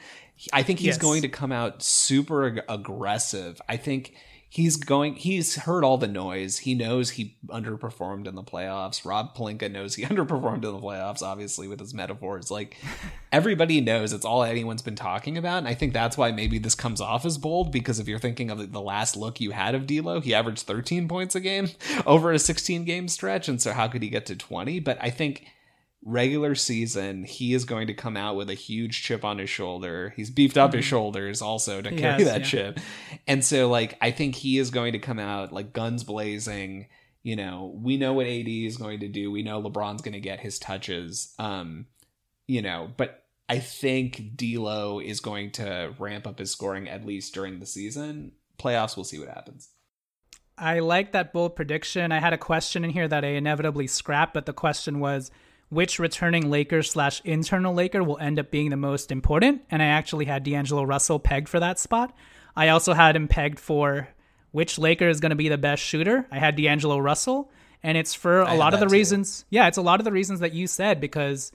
[0.52, 0.98] I think he's yes.
[0.98, 3.60] going to come out super ag- aggressive.
[3.68, 4.14] I think
[4.52, 6.58] he's going he's heard all the noise.
[6.58, 9.02] He knows he underperformed in the playoffs.
[9.02, 12.50] Rob pelinka knows he underperformed in the playoffs obviously with his metaphors.
[12.50, 12.76] Like
[13.32, 16.74] everybody knows it's all anyone's been talking about and i think that's why maybe this
[16.74, 19.86] comes off as bold because if you're thinking of the last look you had of
[19.86, 21.70] D'Lo, he averaged 13 points a game
[22.06, 25.08] over a 16 game stretch and so how could he get to 20 but i
[25.08, 25.46] think
[26.04, 30.12] regular season, he is going to come out with a huge chip on his shoulder.
[30.16, 30.78] He's beefed up mm-hmm.
[30.78, 32.46] his shoulders also to carry that yeah.
[32.46, 32.80] chip.
[33.26, 36.88] And so like I think he is going to come out like guns blazing
[37.22, 39.30] You know, we know what AD is going to do.
[39.30, 41.34] We know LeBron's going to get his touches.
[41.38, 41.86] Um,
[42.48, 47.32] you know, but I think D'Lo is going to ramp up his scoring at least
[47.32, 48.32] during the season.
[48.58, 49.68] Playoffs, we'll see what happens.
[50.58, 52.12] I like that bold prediction.
[52.12, 55.30] I had a question in here that I inevitably scrapped, but the question was
[55.72, 59.62] which returning Laker slash internal Laker will end up being the most important.
[59.70, 62.14] And I actually had D'Angelo Russell pegged for that spot.
[62.54, 64.06] I also had him pegged for
[64.50, 66.26] which Laker is going to be the best shooter.
[66.30, 67.50] I had D'Angelo Russell,
[67.82, 68.92] and it's for a lot of the too.
[68.92, 69.46] reasons.
[69.48, 71.52] Yeah, it's a lot of the reasons that you said because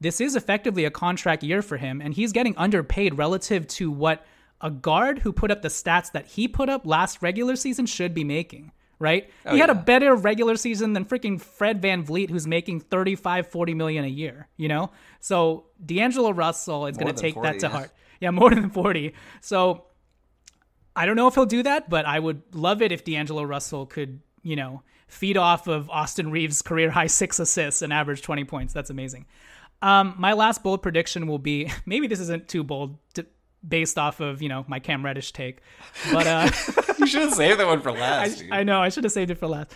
[0.00, 4.26] this is effectively a contract year for him, and he's getting underpaid relative to what
[4.60, 8.14] a guard who put up the stats that he put up last regular season should
[8.14, 8.72] be making.
[9.00, 9.30] Right?
[9.44, 9.80] Oh, he had yeah.
[9.80, 14.46] a better regular season than freaking Fred VanVleet, who's making 35, 40 million a year,
[14.56, 14.92] you know?
[15.20, 17.72] So D'Angelo Russell is going to take 40, that to yeah.
[17.72, 17.90] heart.
[18.20, 19.14] Yeah, more than 40.
[19.40, 19.86] So
[20.94, 23.86] I don't know if he'll do that, but I would love it if D'Angelo Russell
[23.86, 28.44] could, you know, feed off of Austin Reaves' career high six assists and average 20
[28.44, 28.72] points.
[28.72, 29.26] That's amazing.
[29.82, 33.26] Um, my last bold prediction will be maybe this isn't too bold to,
[33.66, 35.60] based off of, you know, my Cam Reddish take,
[36.12, 36.50] but uh,
[36.98, 38.42] you should have saved that one for last.
[38.50, 39.72] I, I know, I should have saved it for last.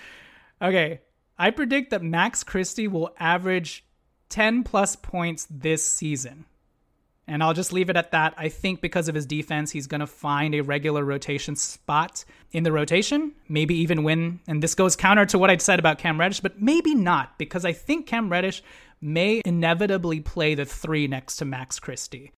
[0.60, 1.00] Okay.
[1.38, 3.84] I predict that Max Christie will average
[4.28, 6.44] 10 plus points this season.
[7.26, 8.34] And I'll just leave it at that.
[8.36, 12.64] I think because of his defense, he's going to find a regular rotation spot in
[12.64, 14.40] the rotation, maybe even win.
[14.46, 17.64] And this goes counter to what I'd said about Cam Reddish, but maybe not, because
[17.64, 18.62] I think Cam Reddish
[19.00, 22.32] may inevitably play the three next to Max Christie.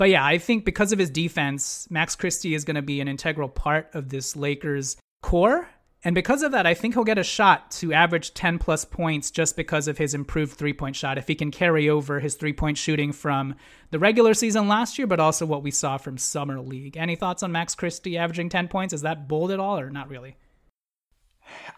[0.00, 3.06] But yeah, I think because of his defense, Max Christie is going to be an
[3.06, 5.68] integral part of this Lakers core.
[6.02, 9.30] And because of that, I think he'll get a shot to average 10 plus points
[9.30, 11.18] just because of his improved three point shot.
[11.18, 13.56] If he can carry over his three point shooting from
[13.90, 16.96] the regular season last year, but also what we saw from Summer League.
[16.96, 18.94] Any thoughts on Max Christie averaging 10 points?
[18.94, 20.38] Is that bold at all or not really?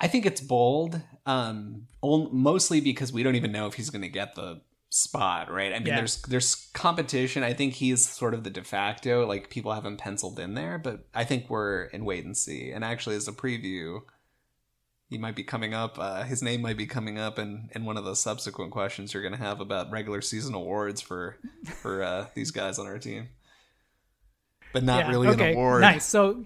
[0.01, 4.09] I think it's bold, um, mostly because we don't even know if he's going to
[4.09, 4.61] get the
[4.93, 5.73] spot, right?
[5.73, 5.97] I mean, yeah.
[5.97, 7.43] there's there's competition.
[7.43, 10.79] I think he's sort of the de facto, like people have him penciled in there,
[10.79, 12.71] but I think we're in wait and see.
[12.71, 14.03] And actually, as a preview,
[15.09, 15.99] he might be coming up.
[15.99, 19.23] Uh, his name might be coming up in, in one of the subsequent questions you're
[19.23, 21.39] going to have about regular season awards for
[21.81, 23.31] for uh, these guys on our team.
[24.75, 25.53] But not yeah, really okay.
[25.53, 25.81] an award.
[25.81, 26.05] Nice.
[26.05, 26.45] So,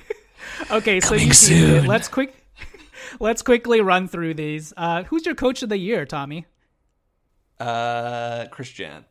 [0.70, 1.86] okay, so you soon.
[1.86, 2.34] let's quick
[3.20, 4.72] let's quickly run through these.
[4.78, 6.46] Uh, who's your coach of the year, Tommy?
[7.58, 9.04] Uh, Christian.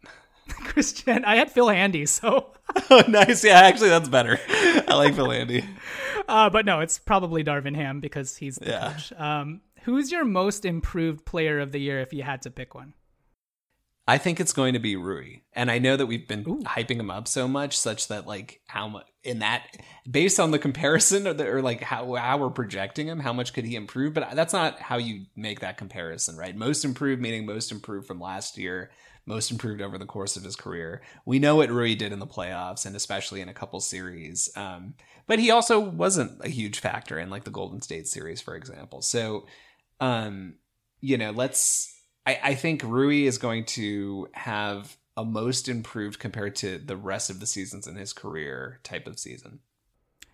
[0.50, 1.26] Christian.
[1.26, 2.54] I had Phil Handy, so.
[2.90, 3.44] oh, nice.
[3.44, 4.40] Yeah, actually, that's better.
[4.50, 5.66] I like Phil Handy.
[6.28, 8.94] Uh, but no, it's probably Darvin Ham because he's the yeah.
[8.94, 9.14] coach.
[9.14, 12.96] Um, who's your most improved player of the year if you had to pick one?
[14.08, 15.38] I think it's going to be Rui.
[15.54, 16.60] And I know that we've been Ooh.
[16.60, 19.64] hyping him up so much, such that like how much in that
[20.10, 23.54] based on the comparison or, the, or like how how we're projecting him, how much
[23.54, 24.14] could he improve?
[24.14, 26.56] But that's not how you make that comparison, right?
[26.56, 28.92] Most improved meaning most improved from last year,
[29.26, 31.02] most improved over the course of his career.
[31.26, 34.50] We know what Rui did in the playoffs and especially in a couple series.
[34.56, 34.94] Um,
[35.26, 39.02] but he also wasn't a huge factor in like the Golden State series, for example.
[39.02, 39.48] So,
[40.00, 40.56] um,
[41.02, 41.95] you know, let's
[42.26, 47.30] I, I think Rui is going to have a most improved compared to the rest
[47.30, 49.60] of the seasons in his career type of season.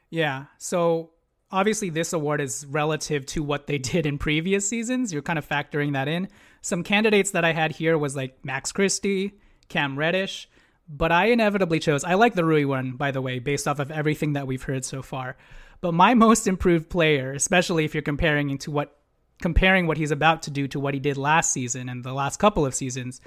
[0.10, 0.45] Yeah.
[0.58, 1.12] So
[1.51, 5.13] obviously this award is relative to what they did in previous seasons.
[5.13, 6.30] You're kind of factoring that in.
[6.62, 9.34] Some candidates that I had here was like Max Christie,
[9.67, 10.49] Cam Reddish,
[10.88, 13.91] but I inevitably chose I like the Rui one by the way based off of
[13.91, 15.38] everything that we've heard so far.
[15.80, 19.01] But my most improved player, especially if you're comparing to what
[19.41, 22.38] comparing what he's about to do to what he did last season and the last
[22.38, 23.19] couple of seasons,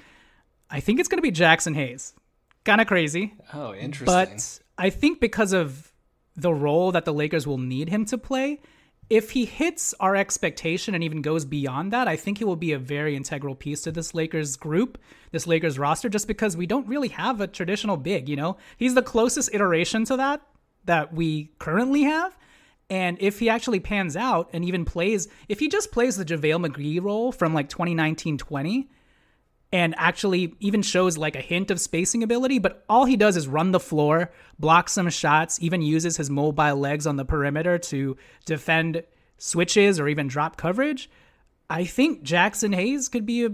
[0.69, 2.13] I think it's going to be Jaxson Hayes.
[2.63, 3.35] Kind of crazy.
[3.53, 4.05] Oh, interesting.
[4.05, 5.91] But I think because of
[6.35, 8.59] the role that the Lakers will need him to play,
[9.09, 12.71] if he hits our expectation and even goes beyond that, I think he will be
[12.71, 14.97] a very integral piece to this Lakers group,
[15.31, 18.57] this Lakers roster, just because we don't really have a traditional big, you know?
[18.77, 20.41] He's the closest iteration to that
[20.85, 22.35] that we currently have.
[22.89, 26.67] And if he actually pans out and even plays, if he just plays the JaVale
[26.67, 28.89] McGee role from like 2019 20
[29.71, 33.47] and actually even shows like a hint of spacing ability, but all he does is
[33.47, 38.15] run the floor, block some shots, even uses his mobile legs on the perimeter to
[38.45, 39.03] defend
[39.37, 41.09] switches or even drop coverage,
[41.69, 43.49] I think Jaxson Hayes could be a,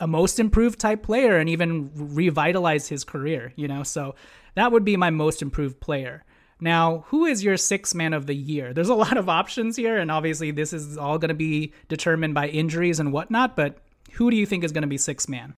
[0.00, 3.82] a most improved type player and even revitalize his career, you know?
[3.82, 4.14] So
[4.54, 6.24] that would be my most improved player.
[6.60, 8.72] Now, who is your six man of the year?
[8.72, 12.34] There's a lot of options here, and obviously, this is all going to be determined
[12.34, 13.78] by injuries and whatnot, but
[14.12, 15.54] who do you think is going to be six man?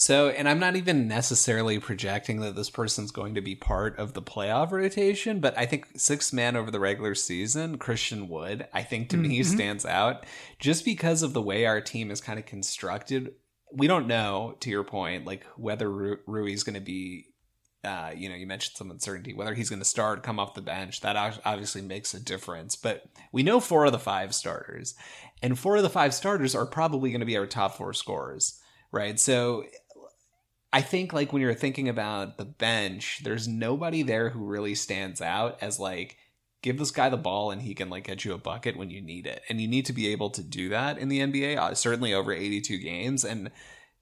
[0.00, 4.12] So, and I'm not even necessarily projecting that this person's going to be part of
[4.12, 8.82] the playoff rotation, but I think six man over the regular season, Christian Wood, I
[8.82, 9.28] think to mm-hmm.
[9.28, 10.24] me stands out
[10.60, 13.34] just because of the way our team is kind of constructed.
[13.72, 17.27] We don't know, to your point, like whether Ru- Rui's going to be,
[17.84, 20.60] uh, you know, you mentioned some uncertainty, whether he's going to start, come off the
[20.60, 21.00] bench.
[21.00, 22.76] That obviously makes a difference.
[22.76, 24.94] But we know four of the five starters,
[25.42, 28.60] and four of the five starters are probably going to be our top four scorers
[28.92, 29.18] right?
[29.18, 29.64] So
[30.72, 35.20] I think like when you're thinking about the bench, there's nobody there who really stands
[35.20, 36.16] out as like
[36.62, 39.00] give this guy the ball and he can like get you a bucket when you
[39.00, 39.42] need it.
[39.48, 42.32] And you need to be able to do that in the NBA, uh, certainly over
[42.32, 43.50] 82 games and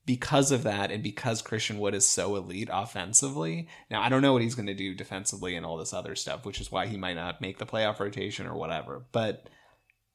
[0.07, 3.69] because of that and because Christian Wood is so elite offensively.
[3.91, 6.47] Now, I don't know what he's going to do defensively and all this other stuff,
[6.47, 9.05] which is why he might not make the playoff rotation or whatever.
[9.11, 9.49] But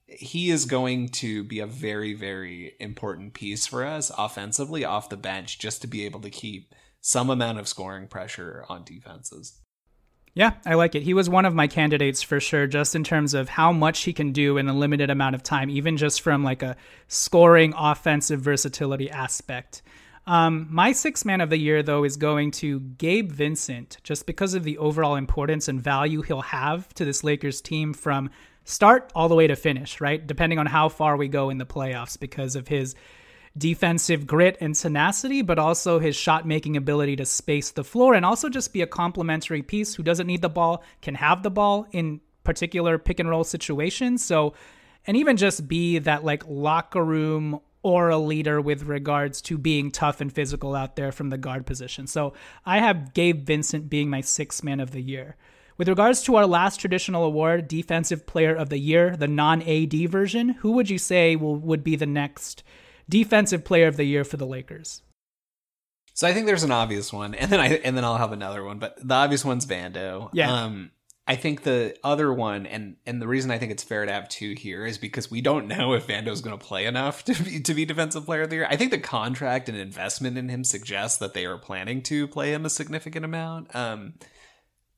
[0.08, 5.18] he is going to be a very, very important piece for us offensively off the
[5.18, 9.61] bench just to be able to keep some amount of scoring pressure on defenses.
[10.34, 11.04] Yeah, I like it.
[11.04, 14.14] He was one of my candidates for sure, just in terms of how much he
[14.14, 16.78] can do in a limited amount of time, even just from like a
[17.10, 19.82] scoring offensive versatility aspect.
[20.28, 24.54] Um, my sixth man of the year, though, is going to Gabe Vincent, just because
[24.54, 28.30] of the overall importance and value he'll have to this Lakers team from
[28.64, 30.26] start all the way to finish, right?
[30.26, 32.96] Depending on how far we go in the playoffs because of his
[33.58, 38.26] defensive grit and tenacity, but also his shot making ability to space the floor and
[38.26, 41.86] also just be a complementary piece who doesn't need the ball, can have the ball
[41.92, 44.24] in particular pick and roll situations.
[44.24, 44.54] So,
[45.06, 49.92] and even just be that like locker room or a leader with regards to being
[49.92, 52.08] tough and physical out there from the guard position.
[52.08, 52.34] So
[52.66, 55.36] I have Gabe Vincent being my sixth man of the year.
[55.78, 60.10] With regards to our last traditional award, Defensive Player of the Year, the non AD
[60.10, 62.64] version, who would you say will, would be the next
[63.12, 65.04] Defensive Player of the Year for the Lakers?
[66.14, 68.64] So I think there's an obvious one, and then I and then I'll have another
[68.64, 70.30] one, but the obvious one's Vando.
[70.34, 70.52] Yeah.
[70.52, 70.92] Um,
[71.28, 74.28] I think the other one, and and the reason I think it's fair to have
[74.28, 77.60] two here is because we don't know if Vando's going to play enough to be
[77.60, 78.68] to be defensive player of the year.
[78.70, 82.54] I think the contract and investment in him suggests that they are planning to play
[82.54, 83.74] him a significant amount.
[83.76, 84.16] Um,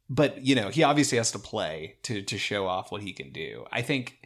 [0.09, 3.31] but you know he obviously has to play to to show off what he can
[3.31, 3.65] do.
[3.71, 4.22] I think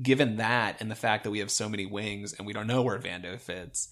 [0.00, 2.82] given that and the fact that we have so many wings and we don't know
[2.82, 3.88] where Vando fits,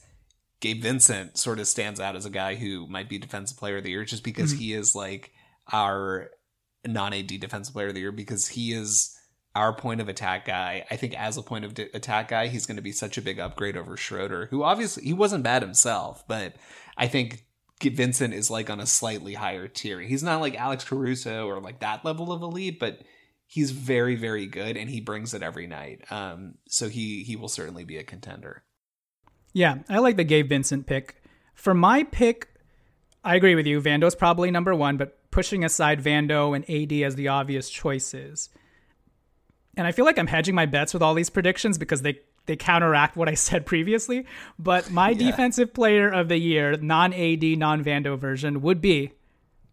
[0.61, 3.85] Gabe Vincent sort of stands out as a guy who might be defensive player of
[3.85, 4.63] the year just because mm-hmm.
[4.63, 5.33] he is like
[5.73, 6.31] our
[6.87, 9.17] non AD defensive player of the year because he is
[9.55, 10.85] our point of attack guy.
[10.91, 13.39] I think as a point of attack guy, he's going to be such a big
[13.41, 16.57] upgrade over Schroeder, who obviously he wasn't bad himself, but
[16.97, 17.45] I think
[17.83, 20.01] Vincent is like on a slightly higher tier.
[20.01, 23.01] He's not like Alex Caruso or like that level of elite, but
[23.49, 26.05] he's very very good and he brings it every night.
[26.13, 28.63] Um, so he he will certainly be a contender.
[29.53, 31.17] Yeah, I like the Gabe Vincent pick.
[31.55, 32.49] For my pick,
[33.25, 33.81] I agree with you.
[33.81, 38.51] Vando's probably number one, but pushing aside Vando and AD as the obvious choices.
[39.77, 42.57] And I feel like I'm hedging my bets with all these predictions because they they
[42.57, 44.27] counteract what I said previously.
[44.59, 45.31] But my yeah.
[45.31, 49.13] defensive player of the year, non AD, non Vando version, would be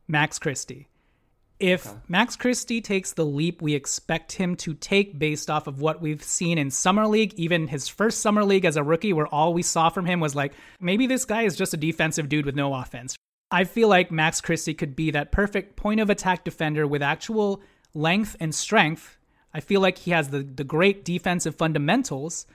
[0.08, 0.88] Max Christie.
[1.60, 1.96] If okay.
[2.08, 6.24] Max Christie takes the leap we expect him to take based off of what we've
[6.24, 9.62] seen in Summer League, even his first Summer League as a rookie, where all we
[9.62, 12.74] saw from him was like, maybe this guy is just a defensive dude with no
[12.74, 13.16] offense.
[13.52, 17.62] I feel like Max Christie could be that perfect point of attack defender with actual
[17.94, 19.18] length and strength.
[19.54, 22.46] I feel like he has the, the great defensive fundamentals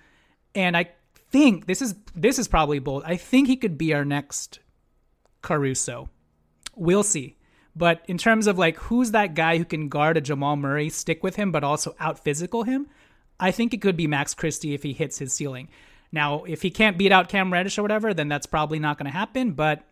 [0.54, 0.90] and I
[1.30, 3.04] think this is this is probably bold.
[3.06, 4.58] I think he could be our next
[5.42, 6.08] Caruso.
[6.74, 7.36] We'll see.
[7.76, 11.22] But in terms of like who's that guy who can guard a Jamal Murray, stick
[11.22, 12.88] with him, but also out physical him,
[13.38, 15.68] I think it could be Max Christie if he hits his ceiling.
[16.12, 19.10] Now, if he can't beat out Cam Reddish or whatever, then that's probably not going
[19.10, 19.52] to happen.
[19.52, 19.84] But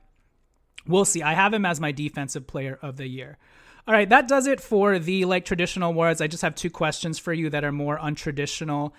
[0.87, 1.23] we'll see.
[1.23, 3.39] I have him as my defensive player of the year.
[3.87, 6.21] All right, that does it for the like traditional awards.
[6.21, 8.93] I just have two questions for you that are more untraditional.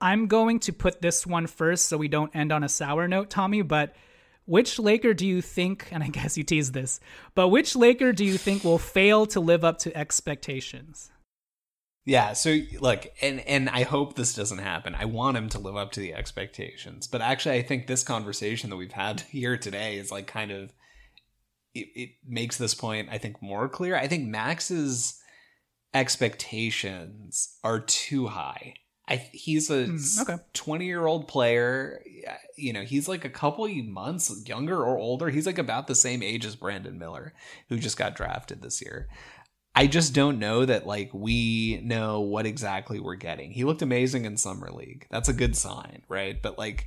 [0.00, 3.28] I'm going to put this one first so we don't end on a sour note,
[3.28, 3.94] Tommy, but
[4.50, 6.98] which Laker do you think, and I guess you teased this,
[7.36, 11.08] but which Laker do you think will fail to live up to expectations?
[12.04, 14.96] Yeah, so look, and and I hope this doesn't happen.
[14.96, 17.06] I want him to live up to the expectations.
[17.06, 20.72] But actually I think this conversation that we've had here today is like kind of
[21.72, 23.94] it, it makes this point I think more clear.
[23.94, 25.20] I think Max's
[25.94, 28.74] expectations are too high.
[29.10, 30.40] I, he's a mm, okay.
[30.54, 32.00] 20 year old player.
[32.56, 35.30] You know, he's like a couple months younger or older.
[35.30, 37.34] He's like about the same age as Brandon Miller,
[37.68, 39.08] who just got drafted this year.
[39.74, 43.50] I just don't know that like we know what exactly we're getting.
[43.50, 45.06] He looked amazing in summer league.
[45.10, 46.40] That's a good sign, right?
[46.40, 46.86] But like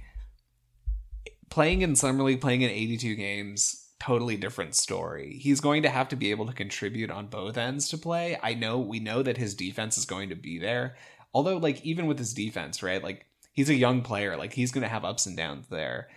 [1.50, 5.38] playing in summer league, playing in 82 games, totally different story.
[5.42, 8.38] He's going to have to be able to contribute on both ends to play.
[8.44, 10.98] I know we know that his defense is going to be there.
[11.34, 13.04] Although like even with his defense, right?
[13.04, 16.10] Like he's a young player, like he's going to have ups and downs there.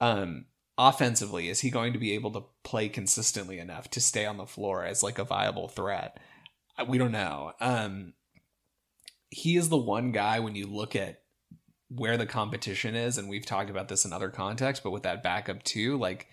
[0.00, 0.46] Um
[0.78, 4.46] offensively, is he going to be able to play consistently enough to stay on the
[4.46, 6.18] floor as like a viable threat?
[6.78, 7.52] Uh, we don't know.
[7.60, 8.14] Um
[9.30, 11.22] he is the one guy when you look at
[11.88, 15.22] where the competition is, and we've talked about this in other contexts, but with that
[15.22, 16.28] backup too, like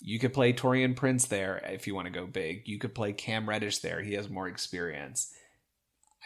[0.00, 2.62] you could play Taurean Prince there if you want to go big.
[2.66, 4.02] You could play Cam Reddish there.
[4.02, 5.32] He has more experience.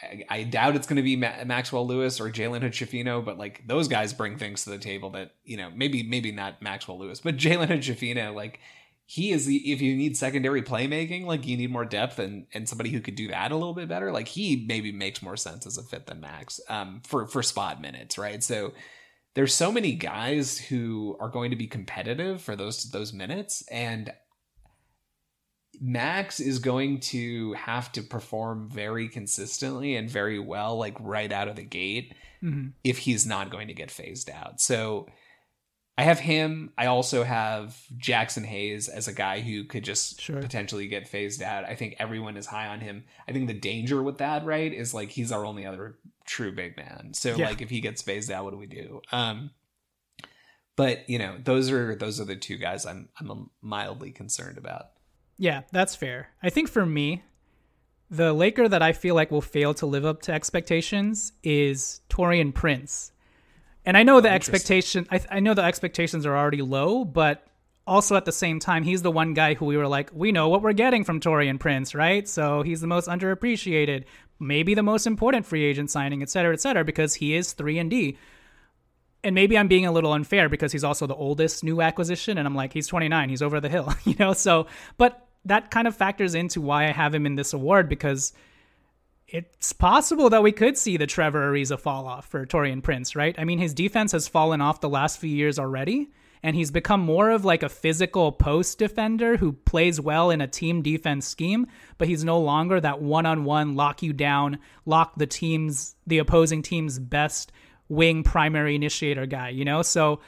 [0.01, 3.63] I, I doubt it's going to be Ma- Maxwell Lewis or Jalen Hood-Schifino, but like
[3.67, 7.21] those guys bring things to the table that you know maybe maybe not Maxwell Lewis,
[7.21, 8.59] but Jalen Hood-Schifino, like
[9.05, 12.67] he is the if you need secondary playmaking, like you need more depth and and
[12.67, 15.65] somebody who could do that a little bit better, like he maybe makes more sense
[15.65, 18.43] as a fit than Max um for for spot minutes, right?
[18.43, 18.73] So
[19.33, 24.11] there's so many guys who are going to be competitive for those those minutes and
[25.79, 31.47] Max is going to have to perform very consistently and very well like right out
[31.47, 32.69] of the gate mm-hmm.
[32.83, 34.59] if he's not going to get phased out.
[34.59, 35.07] So
[35.97, 36.71] I have him.
[36.77, 40.39] I also have Jaxson Hayes as a guy who could just sure.
[40.39, 41.65] potentially get phased out.
[41.65, 43.03] I think everyone is high on him.
[43.27, 46.77] I think the danger with that, right, is like he's our only other true big
[46.77, 47.13] man.
[47.13, 47.47] So yeah.
[47.47, 49.01] like if he gets phased out, what do we do?
[49.11, 49.51] Um
[50.75, 54.91] but you know, those are those are the two guys I'm I'm mildly concerned about.
[55.37, 56.29] Yeah, that's fair.
[56.41, 57.23] I think for me,
[58.09, 62.53] the Laker that I feel like will fail to live up to expectations is Taurean
[62.53, 63.11] Prince.
[63.85, 65.07] And I know the expectation.
[65.11, 67.47] I, I know the expectations are already low, but
[67.85, 70.49] also at the same time, he's the one guy who we were like, we know
[70.49, 72.27] what we're getting from Taurean Prince, right?
[72.27, 74.03] So he's the most underappreciated,
[74.39, 77.79] maybe the most important free agent signing, et cetera, et cetera, because he is three
[77.79, 78.17] and D.
[79.23, 82.45] And maybe I'm being a little unfair because he's also the oldest new acquisition, and
[82.47, 84.33] I'm like, he's 29, he's over the hill, you know.
[84.33, 84.67] So,
[84.97, 88.33] but that kind of factors into why I have him in this award because
[89.27, 93.35] it's possible that we could see the Trevor Ariza fall off for Taurean Prince, right?
[93.37, 96.09] I mean, his defense has fallen off the last few years already,
[96.43, 100.47] and he's become more of like a physical post defender who plays well in a
[100.47, 101.67] team defense scheme,
[101.97, 106.19] but he's no longer that one on one lock you down, lock the team's, the
[106.19, 107.51] opposing team's best
[107.89, 109.81] wing primary initiator guy, you know?
[109.81, 110.21] So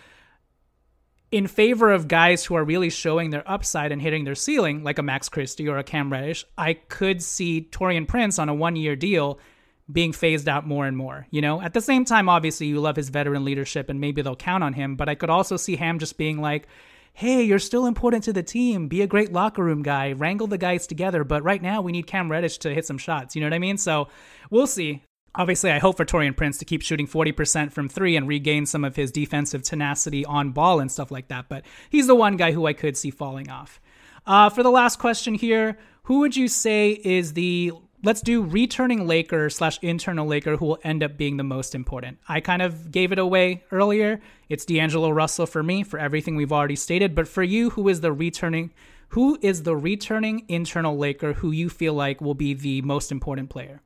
[1.31, 4.97] in favor of guys who are really showing their upside and hitting their ceiling, like
[4.97, 8.75] a Max Christie or a Cam Reddish, I could see Taurean Prince on a one
[8.75, 9.39] year deal
[9.91, 11.27] being phased out more and more.
[11.31, 14.35] You know, at the same time, obviously, you love his veteran leadership and maybe they'll
[14.35, 16.67] count on him, but I could also see Ham just being like,
[17.13, 18.87] hey, you're still important to the team.
[18.87, 20.13] Be a great locker room guy.
[20.13, 21.23] Wrangle the guys together.
[21.23, 23.35] But right now, we need Cam Reddish to hit some shots.
[23.35, 23.77] You know what I mean?
[23.77, 24.07] So
[24.49, 25.03] we'll see.
[25.35, 28.83] Obviously, I hope for Taurean Prince to keep shooting 40% from three and regain some
[28.83, 31.47] of his defensive tenacity on ball and stuff like that.
[31.49, 33.79] But he's the one guy who I could see falling off.
[34.25, 37.71] Uh, for the last question here, who would you say is the
[38.03, 42.17] let's do returning Laker slash internal Laker who will end up being the most important.
[42.27, 44.21] I kind of gave it away earlier.
[44.47, 47.13] It's D'Angelo Russell for me for everything we've already stated.
[47.13, 48.71] But for you, who is the returning
[49.09, 53.49] who is the returning internal Laker who you feel like will be the most important
[53.49, 53.81] player?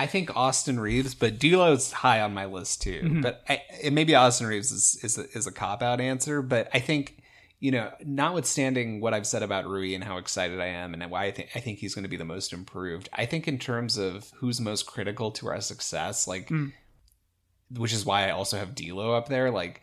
[0.00, 3.02] I think Austin Reaves, but D'Lo's high on my list too.
[3.04, 3.20] Mm-hmm.
[3.20, 6.40] But I, maybe Austin Reaves is is a, is a cop out answer.
[6.40, 7.22] But I think
[7.58, 11.24] you know, notwithstanding what I've said about Rui and how excited I am, and why
[11.26, 13.10] I think I think he's going to be the most improved.
[13.12, 16.72] I think in terms of who's most critical to our success, like, mm.
[17.76, 19.50] which is why I also have D'Lo up there.
[19.50, 19.82] Like,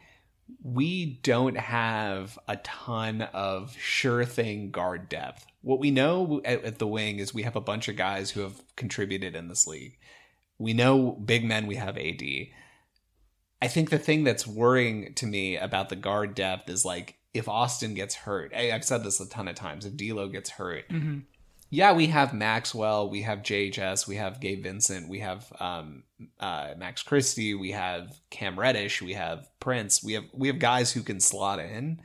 [0.64, 5.46] we don't have a ton of sure thing guard depth.
[5.68, 8.42] What we know at, at, the wing is we have a bunch of guys who
[8.42, 9.98] have contributed in this league.
[10.58, 12.22] We know big men, we have AD.
[13.62, 17.50] I think the thing that's worrying to me about the guard depth is like if
[17.50, 18.54] Austin gets hurt.
[18.56, 19.86] I, have said this a ton of times.
[19.86, 21.20] If D'Lo gets hurt, mm-hmm
[21.70, 26.04] yeah, we have Maxwell, we have JHS, we have Gabe Vincent, we have um,
[26.40, 30.94] uh, Max Christie, we have Cam Reddish, we have Prince, we have we have guys
[30.94, 32.00] who can slot in,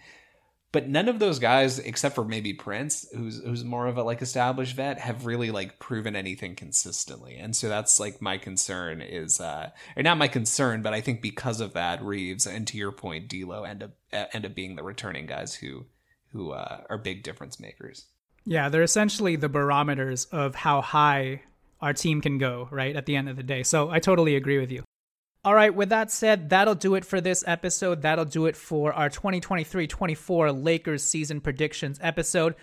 [0.73, 4.23] but none of those guys, except for maybe Prince, who's who's more of a like
[4.23, 9.41] established vet, have really like proven anything consistently, and so that's like my concern is,
[9.41, 12.93] uh, or not my concern, but I think because of that, Reaves and to your
[12.93, 15.85] point, D'Lo end up end up being the returning guys who
[16.33, 18.07] who uh, are big difference makers.
[18.45, 21.43] Yeah, they're essentially the barometers of how high
[21.81, 23.63] our team can go, right, at the end of the day.
[23.63, 24.85] So I totally agree with you.
[25.45, 28.03] All right, with that said, that'll do it for this episode.
[28.03, 32.55] That'll do it for our 2023 24 Lakers season predictions episode.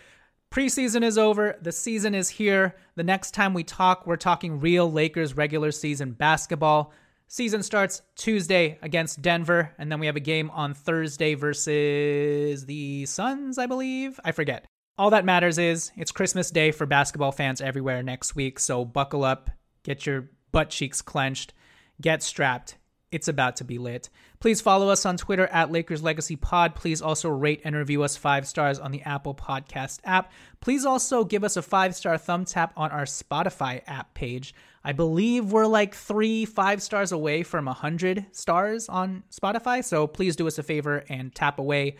[0.49, 2.77] Preseason is over, the season is here.
[2.95, 6.93] The next time we talk, we're talking real Lakers regular season basketball.
[7.27, 13.05] Season starts Tuesday against Denver, and then we have a game on Thursday versus the
[13.05, 14.21] Suns, I believe.
[14.23, 14.65] I forget.
[14.97, 19.25] All that matters is it's Christmas Day for basketball fans everywhere next week, so buckle
[19.25, 19.49] up,
[19.83, 21.53] get your butt cheeks clenched,
[22.01, 22.77] get strapped.
[23.11, 24.09] It's about to be lit.
[24.39, 26.75] Please follow us on Twitter at Lakers Legacy Pod.
[26.75, 30.31] Please also rate and review us five stars on the Apple Podcast app.
[30.61, 34.53] Please also give us a five star thumb tap on our Spotify app page.
[34.83, 39.83] I believe we're like three, five stars away from a 100 stars on Spotify.
[39.83, 41.97] So please do us a favor and tap away.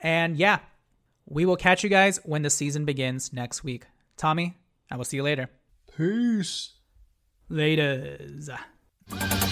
[0.00, 0.60] And yeah,
[1.26, 3.84] we will catch you guys when the season begins next week.
[4.16, 4.56] Tommy,
[4.90, 5.50] I will see you later.
[5.96, 6.72] Peace.
[7.50, 8.48] Laters.
[9.20, 9.51] Bye.